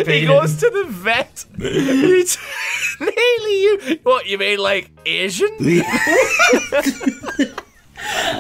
He 0.05 0.27
goes 0.27 0.57
to 0.57 0.69
the 0.69 0.85
vet. 0.87 1.43
He's 1.57 2.37
nearly 2.99 3.61
you. 3.63 3.99
What, 4.03 4.27
you 4.27 4.37
mean, 4.37 4.59
like, 4.59 4.91
Asian? 5.07 5.49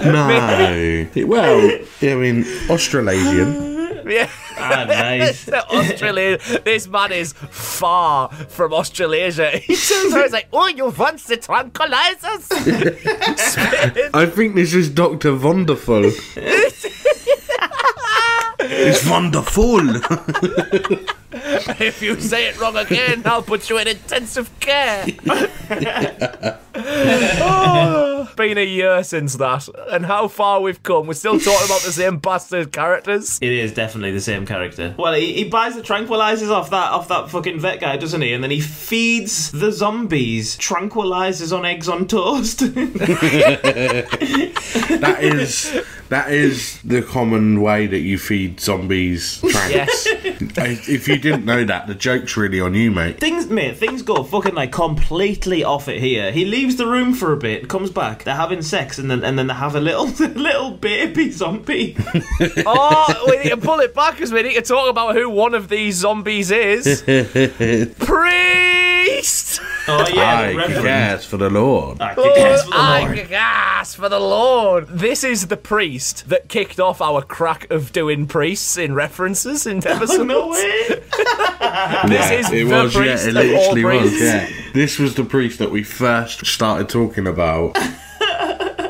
no. 0.03 1.07
Well, 1.25 1.79
I 2.03 2.15
mean, 2.15 2.45
Australasian. 2.69 3.78
Yeah. 4.09 4.29
Ah, 4.57 4.85
nice. 4.87 5.47
Australia. 5.77 6.39
This 6.65 6.87
man 6.87 7.11
is 7.11 7.33
far 7.33 8.29
from 8.29 8.73
Australasia. 8.73 9.51
He 9.69 9.75
turns 9.75 10.13
around, 10.13 10.23
he's 10.23 10.31
like, 10.33 10.47
"Oh, 10.51 10.67
you 10.67 10.89
want 10.89 11.19
the 11.27 11.37
tranquilizers?" 11.37 12.43
Spit. 13.37 14.09
I 14.13 14.25
think 14.25 14.55
this 14.55 14.73
is 14.73 14.89
Dr. 14.89 15.35
Wonderful. 15.35 16.05
it's 18.59 19.05
wonderful. 19.07 19.79
if 21.79 22.01
you 22.01 22.19
say 22.19 22.47
it 22.49 22.59
wrong 22.59 22.75
again, 22.77 23.21
I'll 23.25 23.43
put 23.43 23.69
you 23.69 23.77
in 23.77 23.87
intensive 23.87 24.49
care. 24.59 25.05
oh, 26.75 28.08
been 28.39 28.57
a 28.57 28.65
year 28.65 29.03
since 29.03 29.35
that, 29.35 29.67
and 29.91 30.05
how 30.05 30.29
far 30.29 30.61
we've 30.61 30.81
come. 30.81 31.07
We're 31.07 31.13
still 31.13 31.37
talking 31.37 31.65
about 31.65 31.81
the 31.81 31.91
same 31.91 32.19
bastard 32.19 32.71
characters. 32.71 33.37
It 33.41 33.51
is 33.51 33.73
definitely 33.73 34.11
the 34.11 34.21
same 34.21 34.45
character. 34.45 34.95
Well, 34.97 35.13
he, 35.13 35.33
he 35.33 35.43
buys 35.43 35.75
the 35.75 35.81
tranquilizers 35.81 36.49
off 36.49 36.69
that 36.69 36.91
off 36.91 37.09
that 37.09 37.29
fucking 37.29 37.59
vet 37.59 37.81
guy, 37.81 37.97
doesn't 37.97 38.21
he? 38.21 38.31
And 38.31 38.41
then 38.41 38.49
he 38.51 38.61
feeds 38.61 39.51
the 39.51 39.73
zombies 39.73 40.55
tranquilizers 40.57 41.55
on 41.55 41.65
eggs 41.65 41.89
on 41.89 42.07
toast. 42.07 42.63
That 44.99 45.17
is 45.23 45.83
that 46.09 46.31
is 46.31 46.81
the 46.81 47.01
common 47.01 47.61
way 47.61 47.85
that 47.87 47.99
you 47.99 48.17
feed 48.17 48.59
zombies 48.59 49.39
tranks. 49.41 49.71
Yes. 49.71 50.05
if 50.87 51.07
you 51.07 51.17
didn't 51.17 51.45
know 51.45 51.63
that, 51.63 51.87
the 51.87 51.95
joke's 51.95 52.35
really 52.35 52.59
on 52.59 52.73
you, 52.73 52.89
mate. 52.91 53.19
things, 53.19 53.47
mate, 53.47 53.77
things 53.77 54.01
go 54.01 54.23
fucking 54.23 54.55
like 54.55 54.71
completely 54.71 55.63
off 55.63 55.87
it 55.87 55.99
here. 56.01 56.31
He 56.31 56.45
leaves 56.45 56.77
the 56.77 56.87
room 56.87 57.13
for 57.13 57.31
a 57.31 57.37
bit, 57.37 57.67
comes 57.67 57.91
back, 57.91 58.23
they're 58.29 58.35
having 58.37 58.61
sex, 58.61 58.99
and 58.99 59.09
then 59.09 59.23
and 59.23 59.39
then 59.39 59.47
they 59.47 59.55
have 59.55 59.73
a 59.73 59.79
little 59.79 60.05
little 60.35 60.69
baby 60.71 61.31
zombie. 61.31 61.97
Oh, 62.65 63.25
we 63.27 63.37
need 63.37 63.49
to 63.49 63.57
pull 63.57 63.79
it 63.79 63.95
back 63.95 64.13
because 64.15 64.31
we 64.31 64.43
need 64.43 64.53
to 64.53 64.61
talk 64.61 64.89
about 64.89 65.15
who 65.15 65.29
one 65.29 65.53
of 65.53 65.67
these 65.69 65.95
zombies 65.95 66.51
is. 66.51 67.01
Priest! 67.99 69.61
Oh 69.87 70.05
yeah, 70.13 70.39
I 70.39 70.51
the 70.51 70.57
reverend. 70.57 70.83
guess 70.83 71.25
for 71.25 71.37
the 71.37 71.49
Lord. 71.49 71.99
I 72.01 72.13
guess 72.15 72.63
for 72.63 72.69
the 72.69 72.75
oh, 72.75 72.79
I 72.79 73.25
gas 73.27 73.95
for 73.95 74.09
the 74.09 74.19
Lord. 74.19 74.87
This 74.89 75.23
is 75.23 75.47
the 75.47 75.57
priest 75.57 76.29
that 76.29 76.47
kicked 76.49 76.79
off 76.79 77.01
our 77.01 77.21
crack 77.23 77.69
of 77.71 77.91
doing 77.91 78.27
priests 78.27 78.77
in 78.77 78.93
references 78.93 79.65
in 79.65 79.77
episodes. 79.77 80.19
Oh, 80.19 80.23
no 80.23 80.47
way. 80.49 81.01
This 82.07 82.31
is 82.31 82.51
it 82.51 82.51
the 82.51 82.63
was, 82.65 82.93
priest 82.93 83.25
yeah, 83.25 83.41
it 83.41 83.55
all 83.55 83.73
literally 83.73 83.83
was, 83.83 84.09
priests. 84.11 84.21
yeah. 84.21 84.71
This 84.73 84.99
was 84.99 85.15
the 85.15 85.25
priest 85.25 85.59
that 85.59 85.71
we 85.71 85.83
first 85.83 86.45
started 86.45 86.89
talking 86.89 87.25
about 87.25 87.75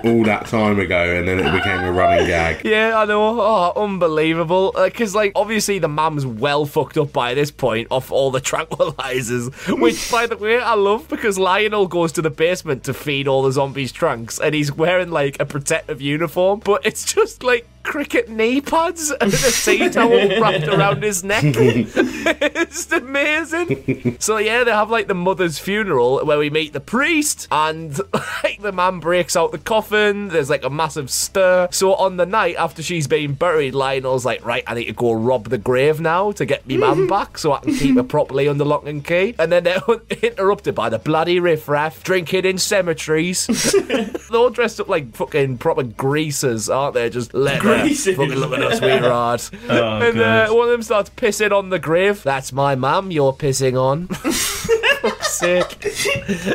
all 0.03 0.23
that 0.23 0.45
time 0.47 0.79
ago, 0.79 1.15
and 1.15 1.27
then 1.27 1.39
it 1.39 1.51
became 1.51 1.79
a 1.81 1.91
running 1.91 2.27
gag. 2.27 2.65
Yeah, 2.69 2.99
I 2.99 3.05
know. 3.05 3.39
Oh, 3.41 3.73
unbelievable. 3.75 4.73
Uh, 4.75 4.85
because, 4.85 5.15
like, 5.15 5.31
obviously 5.35 5.79
the 5.79 5.87
mum's 5.87 6.25
well 6.25 6.65
fucked 6.65 6.97
up 6.97 7.11
by 7.11 7.33
this 7.33 7.49
point 7.51 7.87
off 7.89 8.11
all 8.11 8.29
the 8.31 8.41
tranquilizers. 8.51 9.51
Which, 9.79 10.11
by 10.11 10.27
the 10.27 10.37
way, 10.37 10.59
I 10.59 10.75
love 10.75 11.07
because 11.09 11.39
Lionel 11.39 11.87
goes 11.87 12.11
to 12.13 12.21
the 12.21 12.29
basement 12.29 12.83
to 12.85 12.93
feed 12.93 13.27
all 13.27 13.43
the 13.43 13.51
zombies 13.51 13.91
trunks 13.91 14.39
and 14.39 14.53
he's 14.53 14.71
wearing, 14.71 15.09
like, 15.09 15.39
a 15.39 15.45
protective 15.45 16.01
uniform, 16.01 16.61
but 16.63 16.85
it's 16.85 17.11
just, 17.11 17.43
like, 17.43 17.65
cricket 17.83 18.29
knee 18.29 18.61
pads 18.61 19.11
and 19.21 19.33
a 19.33 19.37
tea 19.37 19.89
towel 19.91 20.41
wrapped 20.41 20.67
around 20.67 21.03
his 21.03 21.23
neck. 21.23 21.43
it's 21.45 22.91
amazing. 22.91 24.17
So, 24.19 24.37
yeah, 24.37 24.63
they 24.63 24.71
have, 24.71 24.89
like, 24.89 25.07
the 25.07 25.13
mother's 25.13 25.59
funeral 25.59 26.23
where 26.25 26.37
we 26.37 26.49
meet 26.49 26.73
the 26.73 26.79
priest 26.79 27.47
and, 27.51 27.99
like, 28.43 28.61
the 28.61 28.71
man 28.71 28.99
breaks 28.99 29.35
out 29.35 29.51
the 29.51 29.57
coffin. 29.57 30.29
There's, 30.29 30.49
like, 30.49 30.63
a 30.63 30.69
massive 30.69 31.09
stir. 31.09 31.67
So, 31.71 31.95
on 31.95 32.17
the 32.17 32.25
night 32.25 32.55
after 32.57 32.81
she's 32.81 33.07
been 33.07 33.33
buried, 33.33 33.73
Lionel's 33.73 34.25
like, 34.25 34.45
right, 34.45 34.63
I 34.67 34.75
need 34.75 34.85
to 34.85 34.93
go 34.93 35.13
rob 35.13 35.49
the 35.49 35.57
grave 35.57 35.99
now 35.99 36.31
to 36.33 36.45
get 36.45 36.65
me 36.67 36.77
man 36.77 37.07
back 37.07 37.37
so 37.37 37.53
I 37.53 37.59
can 37.59 37.75
keep 37.75 37.95
her 37.95 38.03
properly 38.03 38.47
under 38.47 38.65
lock 38.65 38.85
and 38.85 39.03
key. 39.03 39.35
And 39.39 39.51
then 39.51 39.63
they're 39.63 39.81
interrupted 40.21 40.75
by 40.75 40.89
the 40.89 40.99
bloody 40.99 41.39
riffraff 41.39 42.03
drinking 42.03 42.45
in 42.45 42.57
cemeteries. 42.57 43.47
they're 43.47 44.39
all 44.39 44.49
dressed 44.49 44.79
up 44.79 44.87
like 44.87 45.13
fucking 45.15 45.57
proper 45.57 45.83
greasers, 45.83 46.69
aren't 46.69 46.93
they? 46.93 47.09
Just 47.09 47.33
let 47.33 47.61
her 47.69 47.89
fucking 47.89 48.35
look 48.35 48.53
at 48.53 48.63
us, 48.63 48.79
sweetheart. 48.79 49.49
Oh, 49.69 50.01
and 50.01 50.19
uh, 50.19 50.49
one 50.49 50.65
of 50.65 50.71
them 50.71 50.83
starts 50.83 51.09
pissing 51.11 51.51
on 51.51 51.69
the 51.69 51.79
grave. 51.79 52.23
That's 52.23 52.51
my 52.51 52.75
mum 52.75 53.11
you're 53.11 53.33
pissing 53.33 53.79
on. 53.79 54.09
fuck's 55.01 55.33
sake. 55.33 55.83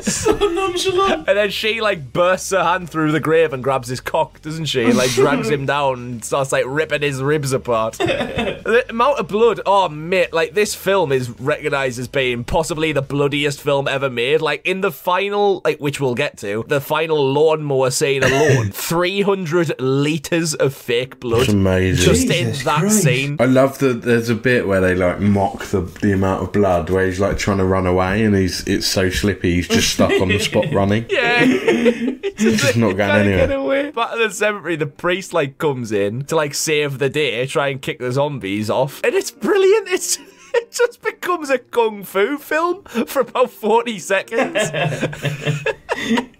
so 0.02 0.36
nonchalant. 0.36 1.28
And 1.28 1.36
then 1.38 1.50
she 1.50 1.80
like 1.80 2.12
bursts 2.12 2.50
her 2.50 2.62
hand 2.62 2.90
through 2.90 3.12
the 3.12 3.20
grave 3.20 3.52
and 3.52 3.62
grabs 3.62 3.88
his 3.88 4.00
cock, 4.00 4.40
doesn't 4.42 4.66
she? 4.66 4.84
And 4.84 4.96
like 4.96 5.10
drags 5.12 5.48
him 5.48 5.66
down 5.66 5.98
and 5.98 6.24
starts 6.24 6.52
like 6.52 6.64
ripping 6.66 7.02
his 7.02 7.22
ribs 7.22 7.52
apart. 7.52 7.94
the 7.98 8.84
amount 8.88 9.18
of 9.18 9.28
blood, 9.28 9.60
oh 9.66 9.88
mate, 9.88 10.32
like 10.32 10.54
this 10.54 10.74
film 10.74 11.12
is 11.12 11.30
recognised 11.40 11.98
as 11.98 12.08
being 12.08 12.44
possibly 12.44 12.92
the 12.92 13.02
bloodiest 13.02 13.60
film 13.60 13.88
ever 13.88 14.10
made. 14.10 14.40
Like 14.40 14.66
in 14.66 14.80
the 14.80 14.92
final, 14.92 15.62
like 15.64 15.78
which 15.78 16.00
we'll 16.00 16.14
get 16.14 16.38
to, 16.38 16.64
the 16.68 16.80
final 16.80 17.32
lawnmower 17.32 17.90
scene 17.90 18.22
alone, 18.22 18.70
300 18.72 19.80
litres 19.80 20.54
of 20.54 20.74
fake 20.74 21.20
blood. 21.20 21.42
It's 21.42 21.52
amazing. 21.52 22.04
Just 22.04 22.28
Jesus 22.28 22.60
in 22.60 22.64
that 22.66 22.80
Christ. 22.80 23.02
scene. 23.02 23.36
I 23.38 23.46
love 23.46 23.78
that 23.78 24.02
there's 24.02 24.28
a 24.28 24.34
bit 24.34 24.66
where 24.66 24.80
they 24.80 24.94
like 24.94 25.20
mock 25.20 25.64
the, 25.66 25.80
the 25.80 26.12
amount 26.12 26.42
of 26.42 26.52
blood 26.52 26.90
where 26.90 27.06
he's 27.06 27.20
like 27.20 27.38
trying 27.38 27.58
to 27.58 27.64
run 27.64 27.86
away 27.86 28.24
and 28.24 28.33
he's 28.34 28.66
it's 28.66 28.86
so 28.86 29.10
slippy 29.10 29.54
he's 29.54 29.68
just 29.68 29.92
stuck 29.94 30.10
on 30.20 30.28
the 30.28 30.38
spot 30.38 30.66
running. 30.72 31.06
Yeah. 31.08 31.44
He's 32.36 32.60
just 32.60 32.76
not 32.76 32.96
going 32.96 33.08
Can't 33.10 33.28
get 33.28 33.50
anywhere. 33.50 33.56
away. 33.86 33.90
Back 33.92 34.10
to 34.12 34.18
the 34.18 34.30
cemetery, 34.30 34.74
the 34.74 34.86
priest 34.88 35.32
like 35.32 35.56
comes 35.58 35.92
in 35.92 36.24
to 36.24 36.34
like 36.34 36.52
save 36.52 36.98
the 36.98 37.08
day, 37.08 37.46
try 37.46 37.68
and 37.68 37.80
kick 37.80 38.00
the 38.00 38.10
zombies 38.10 38.68
off, 38.68 39.00
and 39.04 39.14
it's 39.14 39.30
brilliant. 39.30 39.88
It's 39.88 40.18
it 40.54 40.72
just 40.72 41.00
becomes 41.00 41.48
a 41.48 41.58
kung 41.58 42.02
fu 42.02 42.36
film 42.38 42.82
for 43.06 43.20
about 43.20 43.50
forty 43.50 44.00
seconds. 44.00 44.58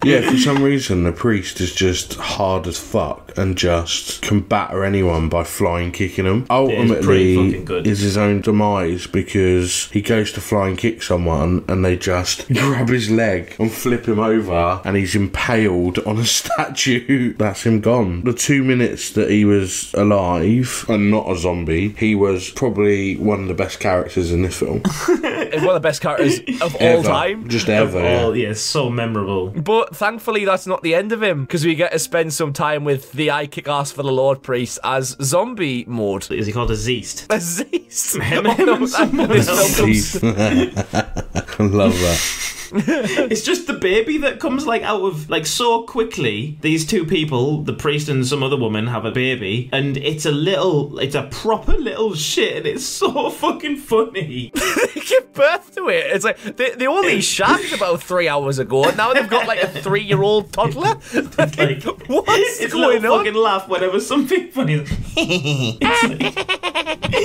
Yeah, 0.05 0.31
for 0.31 0.37
some 0.37 0.63
reason 0.63 1.05
the 1.05 1.13
priest 1.13 1.61
is 1.61 1.75
just 1.75 2.15
hard 2.15 2.67
as 2.67 2.79
fuck 2.79 3.33
and 3.39 3.57
just 3.57 4.21
can 4.21 4.41
batter 4.41 4.85
anyone 4.85 5.29
by 5.31 5.45
flying 5.45 5.93
kicking 5.93 6.27
them. 6.27 6.47
Ultimately, 6.51 7.63
good. 7.63 7.87
is 7.87 8.01
his 8.01 8.17
own 8.17 8.43
demise 8.43 9.07
because 9.07 9.87
he 9.87 10.03
goes 10.03 10.31
to 10.33 10.41
fly 10.43 10.69
and 10.69 10.79
kick 10.79 11.03
someone 11.03 11.65
and 11.69 11.85
they 11.85 11.97
just 11.97 12.47
grab 12.53 12.89
his 12.91 13.11
leg 13.11 13.57
and 13.59 13.73
flip 13.73 14.07
him 14.07 14.19
over 14.19 14.83
and 14.85 14.97
he's 14.97 15.15
impaled 15.15 15.99
on 16.01 16.19
a 16.19 16.25
statue. 16.27 17.33
That's 17.35 17.65
him 17.65 17.81
gone. 17.81 18.25
The 18.25 18.35
two 18.35 18.63
minutes 18.63 19.11
that 19.13 19.31
he 19.31 19.45
was 19.47 19.95
alive 19.95 20.85
and 20.89 21.11
not 21.11 21.31
a 21.31 21.39
zombie, 21.39 21.91
he 21.91 22.15
was 22.15 22.51
probably 22.51 23.17
one 23.17 23.41
of 23.43 23.49
the 23.49 23.55
best 23.55 23.81
characters 23.81 24.33
in 24.33 24.43
this 24.43 24.59
film. 24.59 24.81
one 25.09 25.69
of 25.69 25.75
the 25.75 25.81
best 25.81 26.03
characters 26.03 26.41
of 26.61 26.77
all 26.77 27.03
time. 27.03 27.49
Just 27.49 27.69
ever. 27.71 27.99
Oh, 27.99 28.33
yeah, 28.35 28.53
so 28.53 28.91
memorable. 28.91 29.54
But 29.57 29.95
thankfully, 29.95 30.45
that's 30.45 30.67
not 30.67 30.83
the 30.83 30.95
end 30.95 31.13
of 31.13 31.23
him 31.23 31.43
because 31.43 31.65
we 31.65 31.75
get 31.75 31.93
to 31.93 31.99
spend 31.99 32.33
some 32.33 32.53
time 32.53 32.85
with 32.85 33.13
the 33.13 33.31
I 33.31 33.47
kick 33.47 33.69
ass 33.69 33.93
for 33.93 34.03
the 34.03 34.13
Lord 34.13 34.43
priest 34.43 34.79
as 34.85 35.17
zombie 35.23 35.85
mode. 35.87 36.31
Is 36.33 36.47
he 36.47 36.53
called 36.53 36.71
a 36.71 36.75
Zeist? 36.77 37.27
Aziz. 37.31 38.15
Him- 38.15 38.45
him 38.47 38.69
and 38.69 38.89
someone 38.89 39.29
this 39.29 39.49
else. 39.49 39.77
film 39.77 39.89
He's- 39.89 40.17
I 40.23 41.55
love 41.63 41.93
that. 42.01 42.54
It's 43.35 43.43
just 43.43 43.67
the 43.67 43.73
baby 43.75 44.19
that 44.19 44.41
comes 44.41 44.67
like 44.67 44.83
out 44.83 45.03
of 45.03 45.29
like 45.31 45.47
so 45.47 45.83
quickly. 45.83 46.59
These 46.61 46.87
two 46.87 47.05
people, 47.05 47.63
the 47.63 47.73
priest 47.73 48.09
and 48.09 48.27
some 48.27 48.43
other 48.43 48.57
woman, 48.57 48.87
have 48.89 49.05
a 49.05 49.11
baby, 49.11 49.69
and 49.73 49.97
it's 49.97 50.27
a 50.27 50.31
little, 50.31 50.99
it's 50.99 51.15
a 51.15 51.25
proper 51.31 51.73
little 51.77 52.15
shit, 52.15 52.57
and 52.59 52.67
it's 52.67 52.85
so 52.85 53.31
fucking 53.43 53.77
funny. 53.79 54.53
they 54.55 55.01
give 55.01 55.33
birth 55.33 55.75
to 55.75 55.89
it. 55.89 56.07
It's 56.15 56.25
like 56.25 56.39
they, 56.43 56.71
they 56.73 56.87
only 56.87 57.21
shagged 57.35 57.73
about 57.73 58.03
three 58.03 58.29
hours 58.29 58.59
ago, 58.59 58.85
and 58.85 58.97
now 58.97 59.13
they've 59.13 59.29
got 59.29 59.47
like 59.47 59.63
a 59.63 59.69
three 59.69 60.03
year 60.03 60.23
old 60.23 60.53
toddler. 60.53 60.97
Like, 61.15 61.83
What's 62.09 62.61
it's 62.61 62.73
a 62.73 62.77
going 62.77 63.03
little 63.03 63.13
on? 63.15 63.25
fucking 63.25 63.35
laugh 63.41 63.69
whenever 63.69 64.01
something 64.01 64.51
funny. 64.51 64.85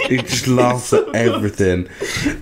He 0.07 0.17
just 0.17 0.47
laughs 0.47 0.93
at 0.93 1.07
everything. 1.15 1.83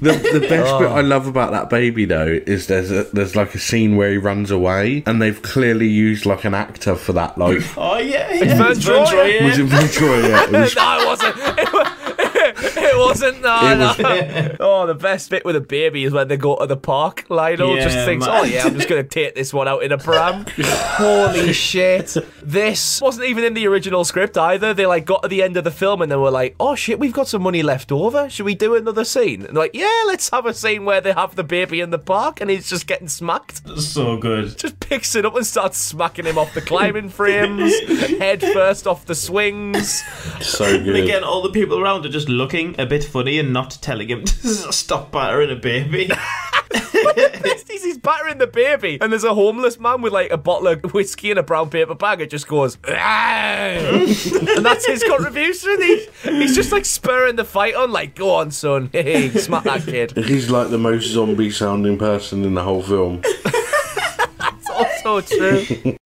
The 0.01 0.13
the 0.33 0.45
best 0.47 0.67
Oh. 0.73 0.79
bit 0.79 0.89
I 0.89 1.01
love 1.01 1.27
about 1.27 1.51
that 1.51 1.69
baby 1.69 2.05
though 2.05 2.27
is 2.45 2.67
there's 2.67 2.91
a, 2.91 2.96
there's 3.03 3.35
like 3.35 3.53
a 3.55 3.59
scene 3.59 3.95
where 3.95 4.11
he 4.11 4.17
runs 4.17 4.51
away 4.51 5.03
and 5.05 5.21
they've 5.21 5.41
clearly 5.41 5.87
used 5.87 6.25
like 6.25 6.43
an 6.45 6.53
actor 6.53 6.95
for 6.95 7.13
that. 7.13 7.37
Like 7.37 7.61
Oh 7.77 7.97
yeah, 7.97 8.31
yeah. 8.33 8.43
It's 8.43 8.53
Vern 8.53 8.75
Troyer. 8.77 9.05
Troyer. 9.07 9.43
was 9.43 9.57
it 9.59 9.63
Victoria? 9.65 10.43
It 10.43 10.51
was 10.51 10.75
no, 10.75 10.99
it 11.01 11.05
wasn't. 11.07 11.35
It, 11.59 11.73
wa- 11.73 11.91
it 12.97 13.05
wasn't. 13.07 13.41
No, 13.41 13.59
It 13.71 13.77
was- 13.77 13.99
no. 13.99 14.55
Oh, 14.59 14.87
the 14.87 14.95
best 14.95 15.29
bit 15.29 15.45
with 15.45 15.55
a 15.55 15.61
baby 15.61 16.03
is 16.03 16.13
when 16.13 16.27
they 16.27 16.37
go 16.37 16.55
to 16.57 16.65
the 16.65 16.77
park. 16.77 17.25
Lionel 17.29 17.75
Yeah, 17.75 17.83
just 17.83 17.97
thinks, 18.05 18.25
man. 18.25 18.41
"Oh 18.41 18.43
yeah, 18.43 18.63
I'm 18.65 18.73
just 18.75 18.89
gonna 18.89 19.03
take 19.03 19.35
this 19.35 19.53
one 19.53 19.67
out 19.67 19.83
in 19.83 19.91
a 19.91 19.97
pram." 19.97 20.45
Holy 20.97 21.53
shit! 21.53 22.15
This 22.41 23.01
wasn't 23.01 23.27
even 23.27 23.43
in 23.43 23.53
the 23.53 23.67
original 23.67 24.03
script 24.03 24.37
either. 24.37 24.73
They 24.73 24.85
like 24.85 25.05
got 25.05 25.23
to 25.23 25.27
the 25.27 25.43
end 25.43 25.57
of 25.57 25.63
the 25.63 25.71
film 25.71 26.01
and 26.01 26.11
they 26.11 26.15
were 26.15 26.31
like, 26.31 26.55
"Oh 26.59 26.75
shit, 26.75 26.99
we've 26.99 27.13
got 27.13 27.27
some 27.27 27.41
money 27.43 27.61
left 27.63 27.91
over. 27.91 28.29
Should 28.29 28.45
we 28.45 28.55
do 28.55 28.75
another 28.75 29.03
scene?" 29.03 29.45
And 29.45 29.55
like, 29.57 29.71
"Yeah, 29.73 30.03
let's 30.07 30.29
have 30.29 30.45
a 30.45 30.53
scene 30.53 30.85
where 30.85 31.01
they 31.01 31.13
have 31.13 31.35
the 31.35 31.43
baby 31.43 31.81
in 31.81 31.89
the 31.91 31.99
park 31.99 32.41
and 32.41 32.49
he's 32.49 32.69
just 32.69 32.87
getting 32.87 33.07
smacked." 33.07 33.61
So 33.79 34.17
good. 34.17 34.57
just 34.57 34.79
picks 34.79 35.15
it 35.15 35.25
up 35.25 35.35
and 35.35 35.45
starts 35.45 35.77
smacking 35.77 36.25
him 36.25 36.37
off 36.37 36.53
the 36.53 36.61
climbing 36.61 37.09
frames, 37.09 37.77
head 38.19 38.41
first 38.41 38.87
off 38.87 39.05
the 39.05 39.15
swings. 39.15 40.03
so 40.41 40.65
good. 40.79 40.95
And 40.95 41.03
again, 41.03 41.23
all 41.23 41.41
the 41.41 41.51
people 41.51 41.79
around 41.79 42.05
are 42.05 42.09
just 42.09 42.27
looking 42.29 42.75
a 42.79 42.85
bit 42.87 43.03
funny 43.03 43.39
and 43.39 43.53
not 43.53 43.77
telling 43.81 44.09
him 44.09 44.23
to 44.25 44.73
stop 44.73 45.11
battering 45.11 45.51
a 45.51 45.55
baby. 45.55 46.09
He's, 47.69 47.83
he's 47.83 47.97
battering 47.97 48.39
the 48.39 48.47
baby, 48.47 48.97
and 48.99 49.11
there's 49.11 49.23
a 49.23 49.33
homeless 49.33 49.79
man 49.79 50.01
with 50.01 50.13
like 50.13 50.31
a 50.31 50.37
bottle 50.37 50.67
of 50.67 50.93
whiskey 50.93 51.29
and 51.29 51.39
a 51.39 51.43
brown 51.43 51.69
paper 51.69 51.95
bag. 51.95 52.21
It 52.21 52.29
just 52.29 52.47
goes, 52.47 52.77
and 52.83 54.65
that's 54.65 54.85
his 54.85 55.03
contribution. 55.03 55.81
He, 55.81 56.07
he's 56.23 56.55
just 56.55 56.71
like 56.71 56.85
spurring 56.85 57.35
the 57.35 57.45
fight 57.45 57.75
on, 57.75 57.91
like, 57.91 58.15
"Go 58.15 58.31
on, 58.31 58.51
son, 58.51 58.89
hey, 58.91 59.29
smack 59.29 59.63
that 59.63 59.83
kid." 59.83 60.13
He's 60.17 60.49
like 60.49 60.69
the 60.69 60.77
most 60.77 61.07
zombie 61.07 61.51
sounding 61.51 61.97
person 61.97 62.43
in 62.43 62.53
the 62.53 62.63
whole 62.63 62.83
film. 62.83 63.21
that's 64.39 64.69
also 64.69 65.21
true. 65.21 65.96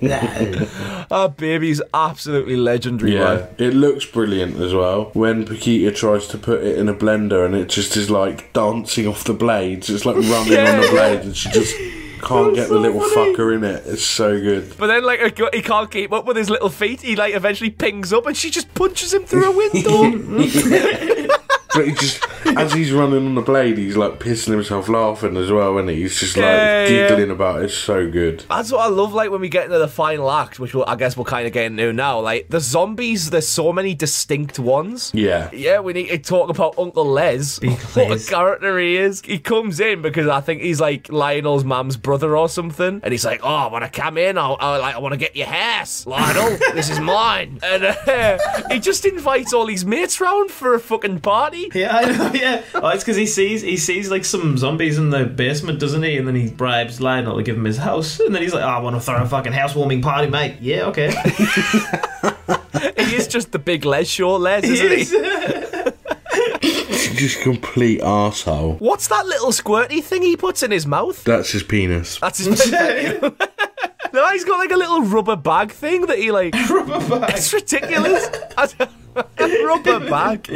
Our 1.10 1.28
baby's 1.28 1.80
absolutely 1.94 2.56
legendary. 2.56 3.14
Yeah, 3.14 3.34
man. 3.34 3.48
it 3.58 3.74
looks 3.74 4.04
brilliant 4.06 4.56
as 4.60 4.74
well. 4.74 5.10
When 5.14 5.44
Paquita 5.44 5.92
tries 5.92 6.26
to 6.28 6.38
put 6.38 6.62
it 6.62 6.78
in 6.78 6.88
a 6.88 6.94
blender 6.94 7.44
and 7.46 7.54
it 7.54 7.68
just 7.68 7.96
is 7.96 8.10
like 8.10 8.52
dancing 8.52 9.06
off 9.06 9.24
the 9.24 9.34
blades, 9.34 9.88
it's 9.90 10.04
like 10.06 10.16
running 10.16 10.30
on 10.32 10.44
the 10.44 10.52
Yeah. 10.52 10.90
blades 10.90 11.26
and 11.26 11.36
she 11.36 11.50
just 11.50 11.74
can't 12.22 12.54
get 12.54 12.68
the 12.68 12.78
little 12.78 13.00
fucker 13.00 13.54
in 13.56 13.62
it. 13.64 13.84
It's 13.86 14.02
so 14.04 14.40
good. 14.40 14.74
But 14.76 14.88
then, 14.88 15.04
like, 15.04 15.20
he 15.54 15.62
can't 15.62 15.88
keep 15.90 16.12
up 16.12 16.24
with 16.26 16.36
his 16.36 16.50
little 16.50 16.68
feet. 16.68 17.00
He 17.02 17.14
like 17.14 17.32
eventually 17.34 17.70
pings 17.70 18.12
up, 18.12 18.26
and 18.26 18.36
she 18.36 18.50
just 18.50 18.72
punches 18.74 19.14
him 19.14 19.22
through 19.24 19.52
a 19.52 19.56
window. 19.56 21.28
But 21.74 21.86
he 21.86 21.92
just, 21.92 22.24
as 22.46 22.72
he's 22.72 22.92
running 22.92 23.26
on 23.26 23.34
the 23.34 23.42
blade, 23.42 23.76
he's 23.78 23.96
like 23.96 24.18
pissing 24.18 24.52
himself 24.52 24.88
laughing 24.88 25.36
as 25.36 25.50
well, 25.52 25.78
and 25.78 25.88
he? 25.90 25.96
he's 26.02 26.18
just 26.18 26.36
like 26.36 26.44
Yeah, 26.44 26.82
yeah. 26.86 27.08
giggling 27.08 27.30
about 27.30 27.60
it. 27.60 27.66
It's 27.66 27.74
so 27.74 28.10
good. 28.10 28.44
That's 28.48 28.72
what 28.72 28.80
I 28.80 28.86
love, 28.88 29.12
like 29.12 29.30
when 29.30 29.40
we 29.40 29.48
get 29.48 29.66
into 29.66 29.78
the 29.78 29.88
final 29.88 30.30
act, 30.30 30.58
which 30.58 30.74
we'll, 30.74 30.84
I 30.86 30.96
guess 30.96 31.16
we'll 31.16 31.24
kind 31.26 31.46
of 31.46 31.52
get 31.52 31.66
into 31.66 31.92
now. 31.92 32.20
Like 32.20 32.48
the 32.48 32.60
zombies, 32.60 33.30
there's 33.30 33.46
so 33.48 33.72
many 33.72 33.94
distinct 33.94 34.58
ones. 34.58 35.10
Yeah. 35.14 35.50
Yeah, 35.52 35.80
we 35.80 35.92
need 35.92 36.08
to 36.08 36.18
talk 36.18 36.48
about 36.50 36.78
Uncle 36.78 37.04
Les. 37.04 37.60
What 37.98 38.12
a 38.12 38.18
character 38.24 38.78
he 38.78 38.96
is. 38.96 39.20
He 39.22 39.38
comes 39.38 39.80
in 39.80 40.02
because 40.02 40.28
I 40.28 40.40
think 40.40 40.62
he's 40.62 40.80
like 40.80 41.10
Lionel's 41.10 41.64
mum's 41.64 41.96
brother 41.96 42.36
or 42.36 42.48
something, 42.48 43.00
and 43.02 43.12
he's 43.12 43.24
like, 43.24 43.40
"Oh, 43.42 43.48
I 43.48 43.66
want 43.66 43.84
to 43.84 43.90
come 43.90 44.16
in. 44.18 44.38
I, 44.38 44.48
I 44.50 44.76
like, 44.78 44.94
I 44.94 44.98
want 44.98 45.12
to 45.14 45.18
get 45.18 45.34
your 45.36 45.46
house, 45.48 46.06
Lionel. 46.06 46.56
this 46.74 46.90
is 46.90 47.00
mine." 47.00 47.58
And 47.68 47.84
uh, 47.84 48.38
he 48.70 48.78
just 48.78 49.04
invites 49.04 49.52
all 49.52 49.66
his 49.66 49.84
mates 49.84 50.20
round 50.20 50.50
for 50.50 50.74
a 50.74 50.80
fucking 50.80 51.20
party. 51.20 51.57
Yeah, 51.74 51.96
I 51.96 52.04
know. 52.10 52.30
Yeah, 52.34 52.62
oh, 52.74 52.88
it's 52.88 53.04
because 53.04 53.16
he 53.16 53.26
sees 53.26 53.62
he 53.62 53.76
sees 53.76 54.10
like 54.10 54.24
some 54.24 54.56
zombies 54.58 54.98
in 54.98 55.10
the 55.10 55.24
basement, 55.26 55.78
doesn't 55.78 56.02
he? 56.02 56.16
And 56.16 56.26
then 56.26 56.34
he 56.34 56.50
bribes 56.50 57.00
Lionel 57.00 57.36
to 57.36 57.42
give 57.42 57.56
him 57.56 57.64
his 57.64 57.76
house, 57.76 58.20
and 58.20 58.34
then 58.34 58.42
he's 58.42 58.54
like, 58.54 58.64
oh, 58.64 58.68
"I 58.68 58.78
want 58.80 58.96
to 58.96 59.00
throw 59.00 59.22
a 59.22 59.26
fucking 59.26 59.52
housewarming 59.52 60.02
party, 60.02 60.28
mate." 60.28 60.56
Yeah, 60.60 60.86
okay. 60.86 61.10
He 63.08 63.16
is 63.16 63.26
just 63.26 63.52
the 63.52 63.58
big 63.58 63.84
Les 63.84 64.04
show, 64.04 64.36
Les, 64.36 64.62
isn't 64.64 64.90
he? 64.90 65.04
He's 66.68 67.12
just 67.18 67.40
complete 67.40 68.00
arsehole. 68.00 68.78
What's 68.80 69.08
that 69.08 69.26
little 69.26 69.50
squirty 69.50 70.02
thing 70.02 70.22
he 70.22 70.36
puts 70.36 70.62
in 70.62 70.70
his 70.70 70.86
mouth? 70.86 71.22
That's 71.24 71.50
his 71.50 71.62
penis. 71.62 72.18
That's 72.20 72.38
his. 72.38 72.70
no, 72.70 74.28
he's 74.30 74.44
got 74.44 74.58
like 74.58 74.70
a 74.70 74.76
little 74.76 75.02
rubber 75.02 75.36
bag 75.36 75.72
thing 75.72 76.06
that 76.06 76.18
he 76.18 76.30
like. 76.30 76.54
Rubber 76.68 77.20
bag. 77.20 77.30
It's 77.30 77.52
ridiculous. 77.52 78.28
Rubber 79.40 80.00
bag. 80.08 80.48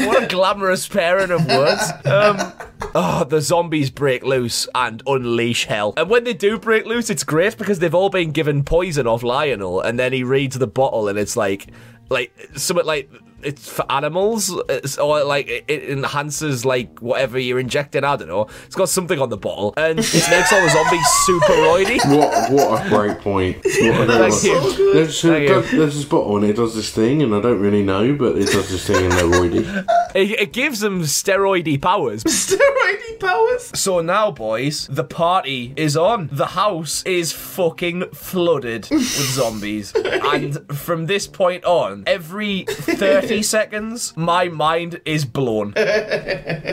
What 0.00 0.24
a 0.24 0.26
glamorous 0.26 0.86
pairing 0.88 1.30
of 1.30 1.46
words. 1.46 1.82
Um, 2.04 2.52
oh, 2.94 3.24
the 3.24 3.40
zombies 3.40 3.90
break 3.90 4.22
loose 4.22 4.68
and 4.74 5.02
unleash 5.06 5.64
hell. 5.64 5.94
And 5.96 6.10
when 6.10 6.24
they 6.24 6.34
do 6.34 6.58
break 6.58 6.86
loose, 6.86 7.10
it's 7.10 7.24
great 7.24 7.56
because 7.56 7.78
they've 7.78 7.94
all 7.94 8.10
been 8.10 8.32
given 8.32 8.64
poison 8.64 9.06
off 9.06 9.22
Lionel, 9.22 9.80
and 9.80 9.98
then 9.98 10.12
he 10.12 10.24
reads 10.24 10.58
the 10.58 10.66
bottle, 10.66 11.08
and 11.08 11.18
it's 11.18 11.36
like, 11.36 11.68
like 12.10 12.32
something 12.54 12.86
like 12.86 13.10
it's 13.42 13.68
for 13.68 13.90
animals, 13.90 14.50
it's, 14.68 14.98
or 14.98 15.24
like 15.24 15.48
it, 15.48 15.64
it 15.68 15.90
enhances 15.90 16.64
like 16.64 17.00
whatever 17.00 17.38
you're 17.38 17.60
injecting. 17.60 18.04
I 18.04 18.16
don't 18.16 18.28
know. 18.28 18.48
It's 18.66 18.74
got 18.74 18.88
something 18.88 19.20
on 19.20 19.28
the 19.28 19.36
bottle, 19.36 19.74
and 19.76 19.98
it 20.02 20.30
makes 20.30 20.52
all 20.52 20.62
the 20.62 20.70
zombies 20.70 21.06
super 21.24 21.52
roidy. 21.52 21.98
What 22.16 22.52
what 22.52 22.86
a 22.86 22.88
great 22.88 23.18
point. 23.20 23.56
What 23.64 24.10
a 24.10 24.30
Thank 24.30 24.44
you. 24.44 24.92
There's, 24.94 25.20
Thank 25.20 25.48
you. 25.48 25.78
there's 25.78 25.94
this 25.94 26.04
bottle 26.04 26.36
and 26.36 26.46
it 26.46 26.56
does 26.56 26.74
this 26.74 26.90
thing, 26.90 27.22
and 27.22 27.34
I 27.34 27.40
don't 27.40 27.60
really 27.60 27.82
know, 27.82 28.14
but 28.14 28.36
it 28.36 28.46
does 28.46 28.70
this 28.70 28.86
thing, 28.86 29.04
and 29.04 29.12
they're 29.12 29.24
roidy. 29.24 29.86
It, 30.14 30.38
it 30.38 30.52
gives 30.52 30.80
them 30.80 31.02
steroidy 31.04 31.80
powers. 31.80 32.22
Steroidy 32.52 33.18
powers. 33.18 33.70
So 33.74 34.02
now, 34.02 34.30
boys, 34.30 34.86
the 34.88 35.04
party 35.04 35.72
is 35.74 35.96
on. 35.96 36.28
The 36.30 36.48
house 36.48 37.02
is 37.04 37.32
fucking 37.32 38.10
flooded 38.12 38.88
with 38.90 39.02
zombies. 39.06 39.94
And 39.94 40.58
from 40.76 41.06
this 41.06 41.26
point 41.26 41.64
on, 41.64 42.04
every 42.06 42.66
30 43.32 43.42
seconds, 43.42 44.16
my 44.16 44.48
mind 44.48 45.00
is 45.04 45.24
blown. 45.24 45.74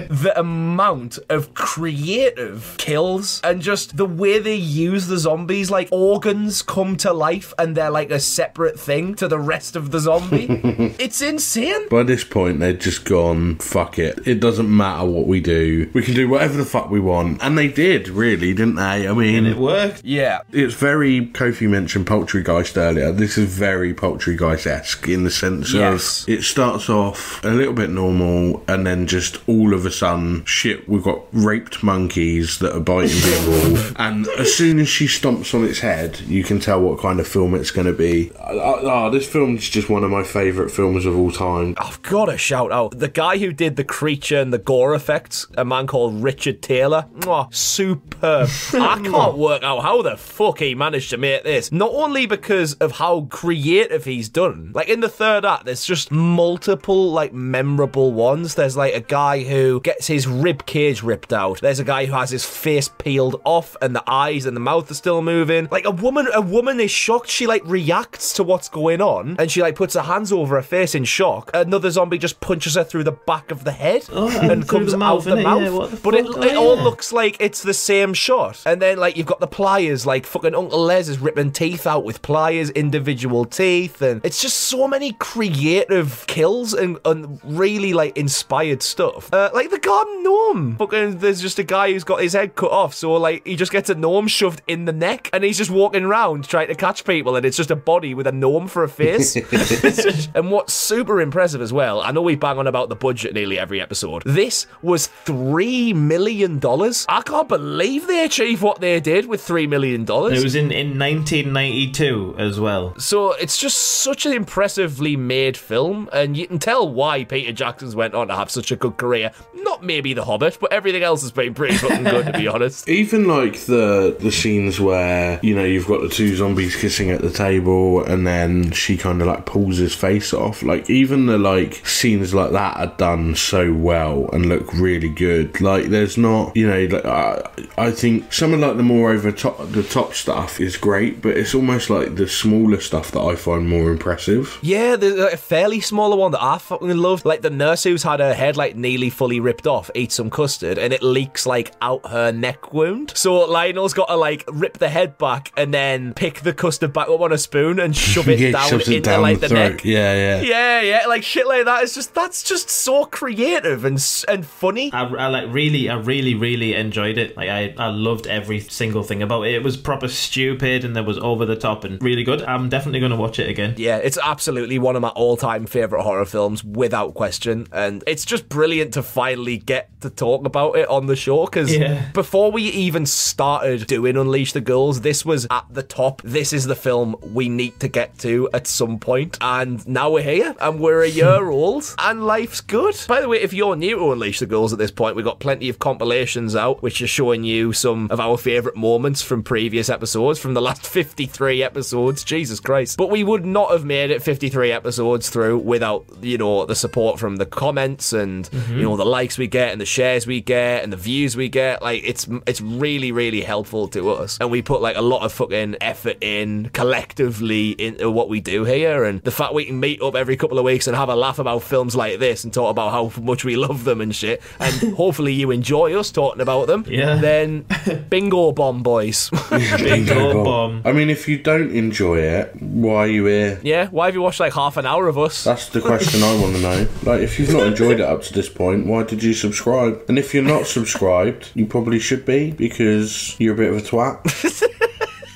The 0.10 0.34
amount 0.38 1.20
of 1.30 1.54
creative 1.54 2.76
kills 2.78 3.40
and 3.44 3.62
just 3.62 3.96
the 3.96 4.06
way 4.06 4.40
they 4.40 4.56
use 4.56 5.08
the 5.08 5.18
zombies, 5.18 5.70
like 5.70 5.88
organs 5.92 6.62
come 6.62 6.98
to 6.98 7.14
life 7.14 7.54
and 7.60 7.76
they're 7.76 7.90
like 7.92 8.10
a 8.12 8.20
separate 8.20 8.80
thing 8.80 9.14
to 9.16 9.28
the 9.28 9.38
rest 9.40 9.76
of 9.76 9.92
the 9.92 10.00
zombie. 10.00 10.48
it's 11.00 11.22
insane. 11.22 11.88
By 11.90 12.04
this 12.04 12.24
point, 12.24 12.60
they'd 12.60 12.82
just 12.82 13.06
gone, 13.06 13.58
fuck 13.58 14.00
it. 14.00 14.28
It 14.28 14.40
doesn't 14.40 14.76
matter 14.76 15.06
what 15.08 15.28
we 15.28 15.40
do. 15.42 15.90
We 15.94 16.02
can 16.02 16.16
do 16.16 16.28
whatever 16.28 16.58
the 16.58 16.66
fuck 16.66 16.90
we 16.90 17.00
want. 17.00 17.42
And 17.44 17.58
they 17.58 17.68
did, 17.68 18.10
really, 18.10 18.54
didn't 18.54 18.76
they? 18.76 19.08
I 19.08 19.14
mean, 19.14 19.46
It 19.46 19.58
worked. 19.58 20.04
Yeah. 20.04 20.40
it's 20.52 20.74
very 20.74 21.28
Kofi 21.28 21.70
mentioned 21.70 22.08
Poultrygeist 22.08 22.78
earlier. 22.78 23.12
This 23.12 23.38
is 23.38 23.54
very 23.54 23.94
Poultrygeist 23.94 24.66
esque 24.66 25.08
in 25.08 25.24
the 25.24 25.32
sense 25.32 25.72
Yes. 25.74 26.24
of 26.24 26.30
it 26.30 26.44
starts 26.50 26.90
off 26.90 27.44
a 27.44 27.50
little 27.50 27.74
bit 27.74 27.90
normal 27.90 28.64
and 28.68 28.86
then 28.86 29.08
just 29.08 29.38
all 29.48 29.74
of 29.74 29.86
a 29.86 29.92
sudden, 29.92 30.44
shit, 30.46 30.88
we've 30.90 31.04
got 31.04 31.22
raped 31.32 31.84
monkeys 31.84 32.60
that 32.60 32.76
are 32.76 32.80
biting 32.80 33.22
people. 33.22 33.96
and 33.98 34.28
as 34.40 34.54
soon 34.54 34.80
as 34.80 34.90
she 34.90 35.06
stomps 35.06 35.54
on 35.54 35.64
its 35.64 35.80
head, 35.80 36.20
you 36.22 36.44
can 36.44 36.60
tell 36.60 36.82
what 36.82 37.00
kind 37.00 37.20
of 37.20 37.28
film 37.28 37.54
it's 37.56 37.72
going 37.72 37.88
to 37.88 37.94
be. 37.94 38.32
Oh, 38.40 39.10
this 39.10 39.28
film's 39.28 39.70
just 39.70 39.90
one 39.90 40.04
of 40.04 40.12
my 40.12 40.24
favourite 40.24 40.72
films 40.72 41.06
of 41.06 41.18
all 41.18 41.32
time. 41.32 41.76
I've 41.78 42.02
got 42.02 42.26
to 42.26 42.38
shout 42.38 42.72
out 42.72 42.98
the 42.98 43.08
guy 43.08 43.38
who 43.38 43.54
did 43.54 43.76
the 43.76 43.84
creature 43.84 44.40
and 44.40 44.52
the 44.52 44.58
gore 44.58 44.96
effects, 44.96 45.46
a 45.56 45.66
man 45.66 45.88
called 45.88 46.24
Richard 46.24 46.62
Taylor. 46.62 47.06
Mwah, 47.20 47.54
superb. 47.54 48.50
I 48.74 49.00
can't 49.02 49.38
work 49.38 49.64
out 49.64 49.82
how 49.82 50.02
the 50.02 50.18
fuck 50.18 50.60
he 50.60 50.76
managed 50.76 51.12
to 51.12 51.18
make 51.18 51.44
this. 51.44 51.72
Not 51.72 51.92
only 51.92 52.26
because 52.26 52.74
of 52.76 52.94
how 52.94 53.28
creative 53.30 54.06
he's 54.06 54.30
done, 54.30 54.72
like 54.74 54.90
in 54.90 55.00
the 55.00 55.10
third 55.10 55.46
act, 55.46 55.66
there's 55.66 55.86
just 55.86 56.12
multiple 56.40 57.12
like 57.12 57.34
memorable 57.34 58.14
ones. 58.14 58.56
There's 58.56 58.78
like 58.78 58.94
a 58.94 59.02
guy 59.02 59.44
who 59.44 59.82
gets 59.82 60.08
his 60.08 60.26
rib 60.26 60.66
cage 60.66 61.04
ripped 61.04 61.34
out. 61.34 61.60
There's 61.60 61.80
a 61.80 61.84
guy 61.84 62.06
who 62.06 62.14
has 62.14 62.30
his 62.30 62.46
face 62.46 62.88
peeled 62.88 63.42
off 63.44 63.76
and 63.82 63.94
the 63.94 64.04
eyes 64.08 64.46
and 64.46 64.56
the 64.56 64.62
mouth 64.62 64.90
are 64.90 64.94
still 64.94 65.22
moving. 65.22 65.68
Like 65.70 65.86
a 65.86 65.92
woman, 65.92 66.30
a 66.34 66.40
woman 66.42 66.80
is 66.80 66.92
shocked. 66.92 67.30
She 67.30 67.46
like 67.46 67.62
reacts 67.66 68.32
to 68.34 68.44
what's 68.44 68.70
going 68.70 69.02
on 69.02 69.36
and 69.38 69.52
she 69.52 69.62
like 69.62 69.76
puts 69.76 69.96
her 69.96 70.02
hands 70.02 70.32
over 70.32 70.56
her 70.56 70.62
face 70.62 70.96
in 70.96 71.04
shock. 71.04 71.52
Another 71.54 71.92
zombie 71.92 72.18
just 72.18 72.40
punches 72.40 72.76
her 72.76 72.86
through 72.86 73.04
the 73.04 73.12
back 73.12 73.52
of 73.52 73.66
the 73.66 73.74
head 73.74 74.06
oh, 74.14 74.30
and 74.40 74.52
and 74.60 74.70
comes 74.70 74.92
the 74.92 74.98
mouth, 74.98 75.28
out 75.28 75.36
the 75.36 75.44
mouth. 75.44 75.62
Yeah, 75.62 75.88
the 75.88 76.00
but 76.02 76.14
it, 76.16 76.26
Oh, 76.26 76.66
all 76.70 76.78
looks 76.78 77.12
like 77.12 77.36
it's 77.40 77.64
the 77.64 77.74
same 77.74 78.14
shot. 78.14 78.62
And 78.66 78.82
then 78.82 78.98
like 78.98 79.18
you've 79.18 79.28
got 79.28 79.40
the 79.40 79.48
pliers, 79.48 80.06
like 80.06 80.26
fucking 80.26 80.56
Uncle 80.56 80.82
Les 80.82 81.10
is 81.10 81.20
ripping 81.20 81.52
teeth 81.52 81.86
out 81.86 82.04
with 82.04 82.22
pliers, 82.22 82.70
individual 82.72 83.46
teeth, 83.46 84.02
and 84.02 84.24
it's 84.24 84.42
just 84.42 84.58
so 84.58 84.88
many 84.88 85.14
creative 85.14 86.26
kills 86.30 86.76
and, 86.76 87.00
and 87.06 87.40
really 87.44 87.92
like 87.92 88.16
inspired 88.16 88.84
stuff. 88.84 89.34
Uh, 89.34 89.50
like 89.52 89.72
the 89.72 89.80
garden 89.80 90.22
gnome. 90.24 90.76
Fucking 90.78 91.18
there's 91.18 91.42
just 91.42 91.58
a 91.58 91.64
guy 91.64 91.92
who's 91.92 92.04
got 92.04 92.22
his 92.22 92.34
head 92.34 92.56
cut 92.56 92.70
off, 92.72 92.94
so 92.94 93.14
like 93.14 93.46
he 93.48 93.56
just 93.56 93.72
gets 93.72 93.90
a 93.90 93.96
gnome 93.96 94.28
shoved 94.28 94.62
in 94.68 94.86
the 94.86 94.94
neck 94.94 95.30
and 95.34 95.44
he's 95.44 95.58
just 95.58 95.72
walking 95.72 96.04
around 96.04 96.48
trying 96.48 96.68
to 96.68 96.76
catch 96.76 97.04
people 97.04 97.36
and 97.36 97.48
it's 97.48 97.58
just 97.58 97.72
a 97.72 97.76
body 97.76 98.14
with 98.14 98.28
a 98.28 98.32
gnome 98.32 98.68
for 98.68 98.84
a 98.84 98.90
face. 98.90 99.36
And 100.36 100.52
what's 100.52 100.74
super 100.74 101.20
impressive 101.20 101.62
as 101.62 101.74
well, 101.74 102.02
I 102.02 102.12
know 102.12 102.22
we 102.22 102.36
bang 102.36 102.60
on 102.60 102.68
about 102.68 102.90
the 102.90 102.96
budget 102.96 103.34
nearly 103.34 103.58
every 103.58 103.82
episode. 103.82 104.22
This 104.26 104.68
was 104.84 105.08
three 105.08 105.94
million 105.94 106.60
dollars. 106.60 107.06
I 107.10 107.22
can't 107.22 107.48
believe 107.48 108.06
they 108.06 108.24
achieved 108.24 108.62
what 108.62 108.80
they 108.80 109.00
did 109.00 109.26
with 109.26 109.42
three 109.42 109.66
million 109.66 110.06
dollars. 110.06 110.40
It 110.40 110.44
was 110.44 110.56
in, 110.56 110.72
in 110.72 111.00
1992 111.00 112.36
as 112.38 112.60
well. 112.60 112.98
So 113.00 113.34
it's 113.34 113.58
just 113.58 113.78
such 113.78 114.26
an 114.26 114.34
impressively 114.34 115.16
made 115.16 115.58
film, 115.58 116.09
and 116.14 116.36
you 116.36 116.48
can 116.48 116.60
tell 116.60 116.88
why 116.88 117.24
Peter 117.24 117.52
Jackson's 117.52 117.96
went 117.96 118.14
on 118.14 118.28
to 118.28 118.36
have 118.36 118.50
such 118.50 118.72
a 118.72 118.76
good 118.76 118.98
career. 118.98 119.32
Not 119.54 119.84
maybe 119.84 120.14
The 120.14 120.26
Hobbit, 120.26 120.58
but 120.60 120.72
everything 120.72 121.04
else 121.04 121.22
has 121.22 121.32
been 121.32 121.54
pretty 121.54 121.76
fucking 121.76 122.04
good, 122.04 122.26
to 122.28 122.34
be 122.34 122.48
honest. 122.50 122.88
Even 122.90 123.28
like 123.28 123.60
the 123.62 124.16
the 124.20 124.32
scenes 124.32 124.80
where 124.80 125.40
you 125.44 125.56
know 125.56 125.64
you've 125.64 125.88
got 125.88 126.02
the 126.02 126.10
two 126.10 126.36
zombies 126.36 126.76
kissing 126.76 127.10
at 127.12 127.22
the 127.22 127.32
table, 127.32 128.04
and 128.04 128.26
then 128.26 128.72
she 128.72 128.98
kind 128.98 129.22
of 129.22 129.28
like 129.28 129.46
pulls 129.46 129.78
his 129.78 129.96
face 129.96 130.34
off. 130.34 130.64
Like 130.64 130.90
even 130.90 131.26
the 131.26 131.38
like 131.38 131.86
scenes 131.86 132.34
like 132.34 132.52
that 132.52 132.78
are 132.78 132.96
done 132.98 133.36
so 133.36 133.74
well 133.74 134.30
and 134.32 134.48
look 134.48 134.74
really 134.74 135.10
good. 135.10 135.60
Like 135.62 135.86
there's 135.86 136.18
not 136.18 136.56
you 136.56 136.68
know 136.68 136.86
like, 136.86 137.06
I, 137.06 137.42
I 137.78 137.92
think 137.92 138.32
some 138.34 138.54
of 138.54 138.60
like 138.60 138.78
the 138.78 138.84
more 138.84 139.12
over 139.12 139.32
top 139.32 139.58
the 139.72 139.84
top 139.84 140.14
stuff 140.14 140.60
is 140.60 140.78
great, 140.78 141.22
but 141.22 141.38
it's 141.38 141.56
almost 141.56 141.90
like 141.90 142.16
the 142.16 142.28
smaller 142.28 142.80
stuff 142.80 143.12
that 143.12 143.22
I 143.22 143.36
find 143.36 143.68
more 143.68 143.92
impressive. 143.92 144.58
Yeah, 144.62 144.96
a 144.96 145.38
fairly 145.38 145.80
smaller 146.00 146.16
one 146.16 146.32
that 146.32 146.42
I 146.42 146.58
fucking 146.58 146.96
loved. 146.96 147.26
Like 147.26 147.42
the 147.42 147.50
nurse 147.50 147.84
who's 147.84 148.04
had 148.04 148.22
her 148.22 148.34
head 148.34 148.56
like 148.56 148.74
nearly 148.74 149.10
fully 149.10 149.42
ripped 149.42 149.68
off, 149.68 149.92
eats 149.94 150.16
some 150.16 150.30
custard, 150.30 150.78
and 150.78 150.94
it 150.94 151.04
leaks 151.04 151.46
like 151.46 151.74
out 151.82 152.06
her 152.08 152.32
neck 152.32 152.72
wound. 152.72 153.12
So 153.18 153.36
Lionel's 153.42 153.94
got 153.94 154.06
to 154.08 154.16
like 154.16 154.46
rip 154.50 154.78
the 154.78 154.88
head 154.88 155.18
back 155.18 155.52
and 155.58 155.74
then 155.74 156.14
pick 156.14 156.40
the 156.40 156.54
custard 156.54 156.94
back 156.94 157.10
up 157.10 157.20
on 157.20 157.34
a 157.34 157.38
spoon 157.38 157.80
and 157.82 157.94
shove 157.94 158.30
it 158.30 158.40
Yeah, 158.40 158.52
down 158.52 158.70
shoves 158.70 158.88
it 158.88 159.04
down 159.04 159.24
like 159.24 159.42
the 159.42 159.50
the, 159.50 159.54
neck. 159.56 159.84
Yeah, 159.84 160.14
yeah. 160.14 160.42
Yeah, 160.42 160.82
yeah, 160.82 161.08
like 161.08 161.24
shit 161.24 161.46
like 161.46 161.66
that. 161.66 161.84
It's 161.84 161.96
just 161.96 162.14
that's 162.14 162.44
just 162.44 162.70
so 162.70 163.04
creative 163.04 163.84
and 163.84 164.02
and 164.30 164.46
funny. 164.46 164.90
I, 164.94 165.04
I 165.04 165.28
like 165.28 165.54
really, 165.54 165.90
I 165.90 165.98
really, 165.98 166.34
really 166.34 166.76
enjoyed 166.76 167.18
it. 167.18 167.36
Like 167.36 167.50
I, 167.50 167.74
I 167.78 167.88
loved 167.90 168.26
every 168.26 168.62
single 168.62 169.04
thing 169.04 169.22
about 169.22 169.42
it. 169.48 169.54
It 169.54 169.64
was 169.64 169.76
proper 169.76 170.08
stupid 170.08 170.86
and 170.86 170.96
there 170.96 171.04
was 171.04 171.18
over 171.18 171.46
the 171.46 171.58
top 171.58 171.84
and 171.84 172.02
really 172.02 172.24
good. 172.24 172.42
I'm 172.44 172.70
definitely 172.70 173.02
going 173.02 173.12
to 173.12 173.18
watch 173.18 173.38
it 173.38 173.50
again. 173.50 173.74
Yeah, 173.76 173.98
it's 173.98 174.18
absolutely 174.18 174.80
one 174.80 174.96
of 174.96 175.02
my 175.02 175.10
all-time 175.10 175.66
favorite 175.66 175.89
horror 175.98 176.26
films, 176.26 176.64
without 176.64 177.14
question, 177.14 177.68
and 177.72 178.04
it's 178.08 178.26
just 178.26 178.48
brilliant 178.50 178.94
to 178.94 179.04
finally 179.04 179.58
get 179.58 179.90
to 180.02 180.10
talk 180.10 180.46
about 180.46 180.78
it 180.78 180.88
on 180.90 181.08
the 181.08 181.16
show. 181.16 181.46
Because 181.46 181.76
Yeah. 181.76 182.04
before 182.14 182.52
we 182.52 182.64
even 182.64 183.06
started 183.06 183.88
doing 183.88 184.16
Unleash 184.18 184.54
the 184.54 184.62
Ghouls, 184.62 185.02
this 185.02 185.26
was 185.26 185.48
at 185.52 185.66
the 185.72 185.84
top. 185.84 186.22
This 186.24 186.54
is 186.54 186.66
the 186.66 186.76
film 186.76 187.16
we 187.34 187.50
need 187.50 187.80
to 187.80 187.88
get 187.88 188.18
to 188.20 188.50
at 188.54 188.68
some 188.68 189.00
point, 189.00 189.38
and 189.42 189.86
now 189.88 190.10
we're 190.12 190.24
here, 190.24 190.56
and 190.62 190.80
we're 190.80 191.02
a 191.04 191.10
year 191.10 191.50
old, 191.50 191.94
and 192.00 192.26
life's 192.26 192.62
good. 192.62 192.96
By 193.08 193.22
the 193.22 193.28
way, 193.28 193.42
if 193.42 193.54
you're 193.54 193.76
new 193.76 193.96
to 193.98 194.12
Unleash 194.12 194.40
the 194.40 194.46
Ghouls 194.46 194.72
at 194.74 194.80
this 194.80 194.92
point, 194.92 195.16
we've 195.16 195.26
got 195.26 195.40
plenty 195.40 195.70
of 195.70 195.80
compilations 195.80 196.56
out, 196.56 196.82
which 196.84 197.02
are 197.02 197.08
showing 197.08 197.44
you 197.44 197.74
some 197.74 198.08
of 198.12 198.20
our 198.20 198.38
favorite 198.38 198.76
moments 198.76 199.22
from 199.22 199.44
previous 199.44 199.90
episodes, 199.90 200.40
from 200.40 200.54
the 200.54 200.62
last 200.62 200.86
53 200.88 201.64
episodes. 201.64 202.24
Jesus 202.24 202.60
Christ. 202.60 202.98
But 202.98 203.10
we 203.10 203.24
would 203.24 203.46
not 203.46 203.72
have 203.72 203.86
made 203.86 204.12
it 204.12 204.22
53 204.22 204.72
episodes 204.72 205.30
through 205.30 205.58
without, 205.80 206.06
you 206.22 206.38
know, 206.38 206.66
the 206.66 206.76
support 206.76 207.20
from 207.20 207.38
the 207.38 207.46
comments 207.46 208.12
and, 208.12 208.50
you 208.70 208.82
know, 208.84 208.98
the 208.98 209.06
likes 209.06 209.38
we 209.38 209.48
get 209.48 209.72
and 209.72 209.80
the 209.80 209.86
shares 209.86 210.28
we 210.28 210.42
get 210.42 210.84
and 210.84 210.92
the 210.92 210.98
views 210.98 211.38
we 211.38 211.48
get. 211.48 211.82
Like, 211.82 212.04
it's 212.06 212.28
it's 212.46 212.60
really, 212.60 213.12
really 213.14 213.42
helpful 213.42 213.88
to 213.90 214.10
us. 214.12 214.38
And 214.42 214.52
we 214.52 214.62
put, 214.62 214.82
like, 214.82 214.98
a 214.98 215.02
lot 215.02 215.24
of 215.24 215.32
fucking 215.32 215.78
effort 215.80 216.18
in 216.22 216.70
collectively 216.74 217.72
into 217.72 218.08
uh, 218.08 218.12
what 218.12 218.28
we 218.28 218.42
do 218.42 218.66
here. 218.66 219.06
And 219.06 219.22
the 219.22 219.32
fact 219.32 219.54
we 219.54 219.66
can 219.66 219.80
meet 219.80 220.02
up 220.02 220.16
every 220.16 220.36
couple 220.36 220.60
of 220.60 220.66
weeks 220.66 220.86
and 220.88 220.98
have 220.98 221.08
a 221.08 221.16
laugh 221.16 221.40
about 221.40 221.64
films 221.64 221.96
like 221.96 222.20
this 222.20 222.44
and 222.44 222.54
talk 222.54 222.72
about 222.72 222.92
how 222.92 223.22
much 223.22 223.46
we 223.46 223.56
love 223.56 223.86
them 223.86 224.02
and 224.02 224.14
shit. 224.14 224.42
And 224.60 224.94
hopefully 224.96 225.34
you 225.34 225.52
enjoy 225.52 225.98
us 225.98 226.12
talking 226.12 226.42
about 226.42 226.68
them. 226.68 226.84
Yeah. 226.90 227.16
Then 227.16 227.66
bingo 228.10 228.52
bomb, 228.52 228.84
boys. 228.84 229.30
Bingo 229.50 230.44
bomb. 230.44 230.82
I 230.84 230.92
mean, 230.92 231.10
if 231.10 231.28
you 231.28 231.38
don't 231.38 231.72
enjoy 231.72 232.20
it, 232.20 232.54
why 232.62 232.98
are 232.98 233.08
you 233.08 233.26
here? 233.26 233.60
yeah, 233.64 233.88
why 233.88 234.08
have 234.08 234.16
you 234.16 234.22
watched 234.22 234.40
like 234.40 234.54
half 234.54 234.76
an 234.78 234.86
hour 234.86 235.08
of 235.08 235.18
us? 235.18 235.44
That's 235.44 235.69
the 235.70 235.82
question 235.82 236.24
I 236.24 236.40
want 236.40 236.56
to 236.56 236.62
know. 236.62 236.88
Like, 237.04 237.22
if 237.22 237.40
you've 237.40 237.52
not 237.52 237.68
enjoyed 237.68 238.00
it 238.00 238.06
up 238.06 238.24
to 238.24 238.34
this 238.34 238.50
point, 238.50 238.86
why 238.86 239.04
did 239.04 239.24
you 239.24 239.34
subscribe? 239.34 240.04
And 240.08 240.18
if 240.18 240.34
you're 240.34 240.44
not 240.44 240.68
subscribed, 240.68 241.52
you 241.54 241.66
probably 241.66 242.00
should 242.00 242.26
be 242.26 242.52
because 242.52 243.36
you're 243.40 243.54
a 243.54 243.58
bit 243.58 243.72
of 243.72 243.78
a 243.78 243.82
twat. 243.82 244.66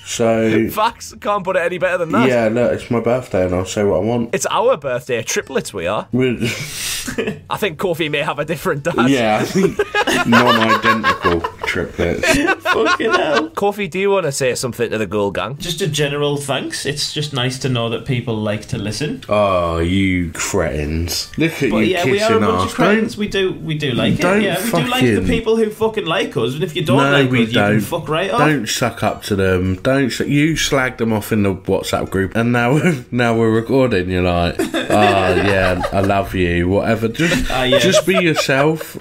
So, 0.05 0.67
Facts 0.71 1.13
can't 1.21 1.43
put 1.43 1.55
it 1.55 1.59
any 1.61 1.77
better 1.77 1.97
than 1.99 2.11
that. 2.11 2.27
yeah, 2.27 2.47
look, 2.49 2.73
it's 2.73 2.91
my 2.91 2.99
birthday 2.99 3.45
and 3.45 3.55
I'll 3.55 3.65
say 3.65 3.83
what 3.83 3.97
I 3.97 4.03
want. 4.03 4.33
It's 4.35 4.45
our 4.49 4.75
birthday, 4.77 5.21
triplets 5.23 5.73
we 5.73 5.87
are. 5.87 6.07
We're- 6.11 6.49
I 7.49 7.57
think 7.57 7.79
Kofi 7.79 8.09
may 8.09 8.19
have 8.19 8.39
a 8.39 8.45
different 8.45 8.83
dad. 8.83 9.09
yeah, 9.09 9.39
I 9.41 9.45
think 9.45 9.77
non-identical 10.25 11.41
triplets. 11.65 12.25
Fucking 12.63 13.11
hell. 13.11 13.49
Kofi, 13.49 13.89
do 13.89 13.99
you 13.99 14.09
want 14.09 14.25
to 14.25 14.31
say 14.31 14.55
something 14.55 14.89
to 14.89 14.97
the 14.97 15.05
Ghoul 15.05 15.31
Gang? 15.31 15.57
Just 15.57 15.81
a 15.81 15.87
general 15.87 16.37
thanks. 16.37 16.85
It's 16.85 17.11
just 17.13 17.33
nice 17.33 17.59
to 17.59 17.69
know 17.69 17.89
that 17.89 18.05
people 18.05 18.35
like 18.35 18.67
to 18.69 18.77
listen. 18.77 19.21
Oh, 19.27 19.79
you 19.79 20.31
cretins! 20.31 21.29
Look 21.37 21.61
at 21.61 21.71
But 21.71 21.77
you 21.79 21.83
yeah, 21.87 22.05
we 22.05 22.11
are 22.21 22.25
a 22.25 22.27
kissing 22.27 22.39
bunch 22.39 22.61
ass. 22.63 22.69
of 22.69 22.75
cretins. 22.75 23.17
We 23.17 23.27
do, 23.27 23.51
we 23.53 23.77
do 23.77 23.91
like 23.91 24.17
Don't 24.17 24.37
it. 24.41 24.43
Yeah, 24.43 24.63
we 24.63 24.71
do 24.83 24.87
like 24.89 25.03
the 25.03 25.23
people 25.27 25.57
who 25.57 25.69
fucking 25.71 26.05
like 26.05 26.35
us. 26.37 26.53
And 26.53 26.63
if 26.63 26.73
you 26.75 26.85
don't 26.85 26.97
no, 26.97 27.11
like 27.11 27.29
we 27.29 27.43
us, 27.43 27.47
you 27.49 27.53
don't. 27.55 27.71
can 27.73 27.81
fuck 27.81 28.07
right 28.07 28.31
off. 28.31 28.39
Don't 28.39 28.67
suck 28.67 29.03
up 29.03 29.23
to 29.23 29.35
them. 29.35 29.75
Don't. 29.75 29.92
Sh- 30.09 30.21
you 30.21 30.53
slagged 30.53 30.97
them 30.97 31.13
off 31.13 31.31
in 31.31 31.43
the 31.43 31.53
WhatsApp 31.55 32.09
group, 32.09 32.35
and 32.35 32.51
now 32.51 32.73
we're, 32.73 33.05
now 33.11 33.37
we're 33.37 33.51
recording. 33.51 34.09
You're 34.09 34.23
like, 34.23 34.55
oh 34.59 34.63
yeah, 35.35 35.81
I 35.91 36.01
love 36.01 36.33
you. 36.35 36.67
Whatever. 36.69 37.07
Just 37.07 37.49
Ah, 37.51 37.63
yeah. 37.63 37.79
just 37.79 38.05
be 38.05 38.13
yourself. 38.21 38.97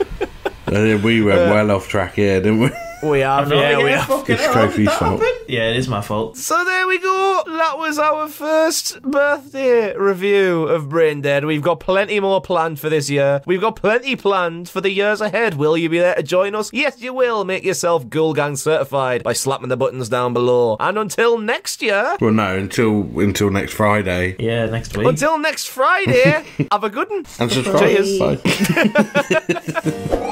And 0.66 1.02
we 1.02 1.20
went 1.22 1.50
well 1.50 1.70
off 1.70 1.88
track 1.88 2.14
here, 2.14 2.40
didn't 2.40 2.60
we? 2.60 2.70
We 3.02 3.20
have, 3.20 3.48
No, 3.48 3.60
yeah, 3.60 3.82
we 3.82 3.90
have. 3.90 4.06
fucking 4.06 4.34
It's 4.36 4.44
hell, 4.44 4.68
Kofi's 4.68 4.86
fault. 4.94 5.20
happen? 5.20 5.34
Yeah, 5.48 5.70
it 5.70 5.76
is 5.76 5.88
my 5.88 6.00
fault. 6.00 6.36
So 6.36 6.64
there 6.64 6.86
we 6.86 6.98
go. 6.98 7.42
That 7.46 7.76
was 7.76 7.98
our 7.98 8.28
first 8.28 9.02
birthday 9.02 9.96
review 9.96 10.68
of 10.68 10.84
Braindead. 10.84 11.44
We've 11.44 11.62
got 11.62 11.80
plenty 11.80 12.20
more 12.20 12.40
planned 12.40 12.78
for 12.78 12.88
this 12.88 13.10
year. 13.10 13.42
We've 13.44 13.60
got 13.60 13.74
plenty 13.76 14.14
planned 14.14 14.68
for 14.68 14.80
the 14.80 14.90
years 14.90 15.20
ahead. 15.20 15.54
Will 15.54 15.76
you 15.76 15.88
be 15.88 15.98
there 15.98 16.14
to 16.14 16.22
join 16.22 16.54
us? 16.54 16.70
Yes, 16.72 17.00
you 17.02 17.12
will. 17.12 17.44
Make 17.44 17.64
yourself 17.64 18.08
Ghoul 18.08 18.34
Gang 18.34 18.54
certified 18.54 19.24
by 19.24 19.32
slapping 19.32 19.68
the 19.68 19.76
buttons 19.76 20.08
down 20.08 20.32
below. 20.32 20.76
And 20.78 20.96
until 20.96 21.38
next 21.38 21.82
year, 21.82 22.16
Well, 22.20 22.32
no, 22.32 22.56
until 22.56 23.08
until 23.18 23.50
next 23.50 23.72
Friday. 23.74 24.36
Yeah, 24.38 24.66
next 24.66 24.96
week. 24.96 25.06
until 25.08 25.38
next 25.38 25.66
Friday, 25.66 26.44
have 26.70 26.84
a 26.84 26.90
good 26.90 27.10
one. 27.10 27.24
And 27.40 27.50
subscribe. 27.50 27.80
Cheers. 27.80 28.18
Bye. 28.20 28.38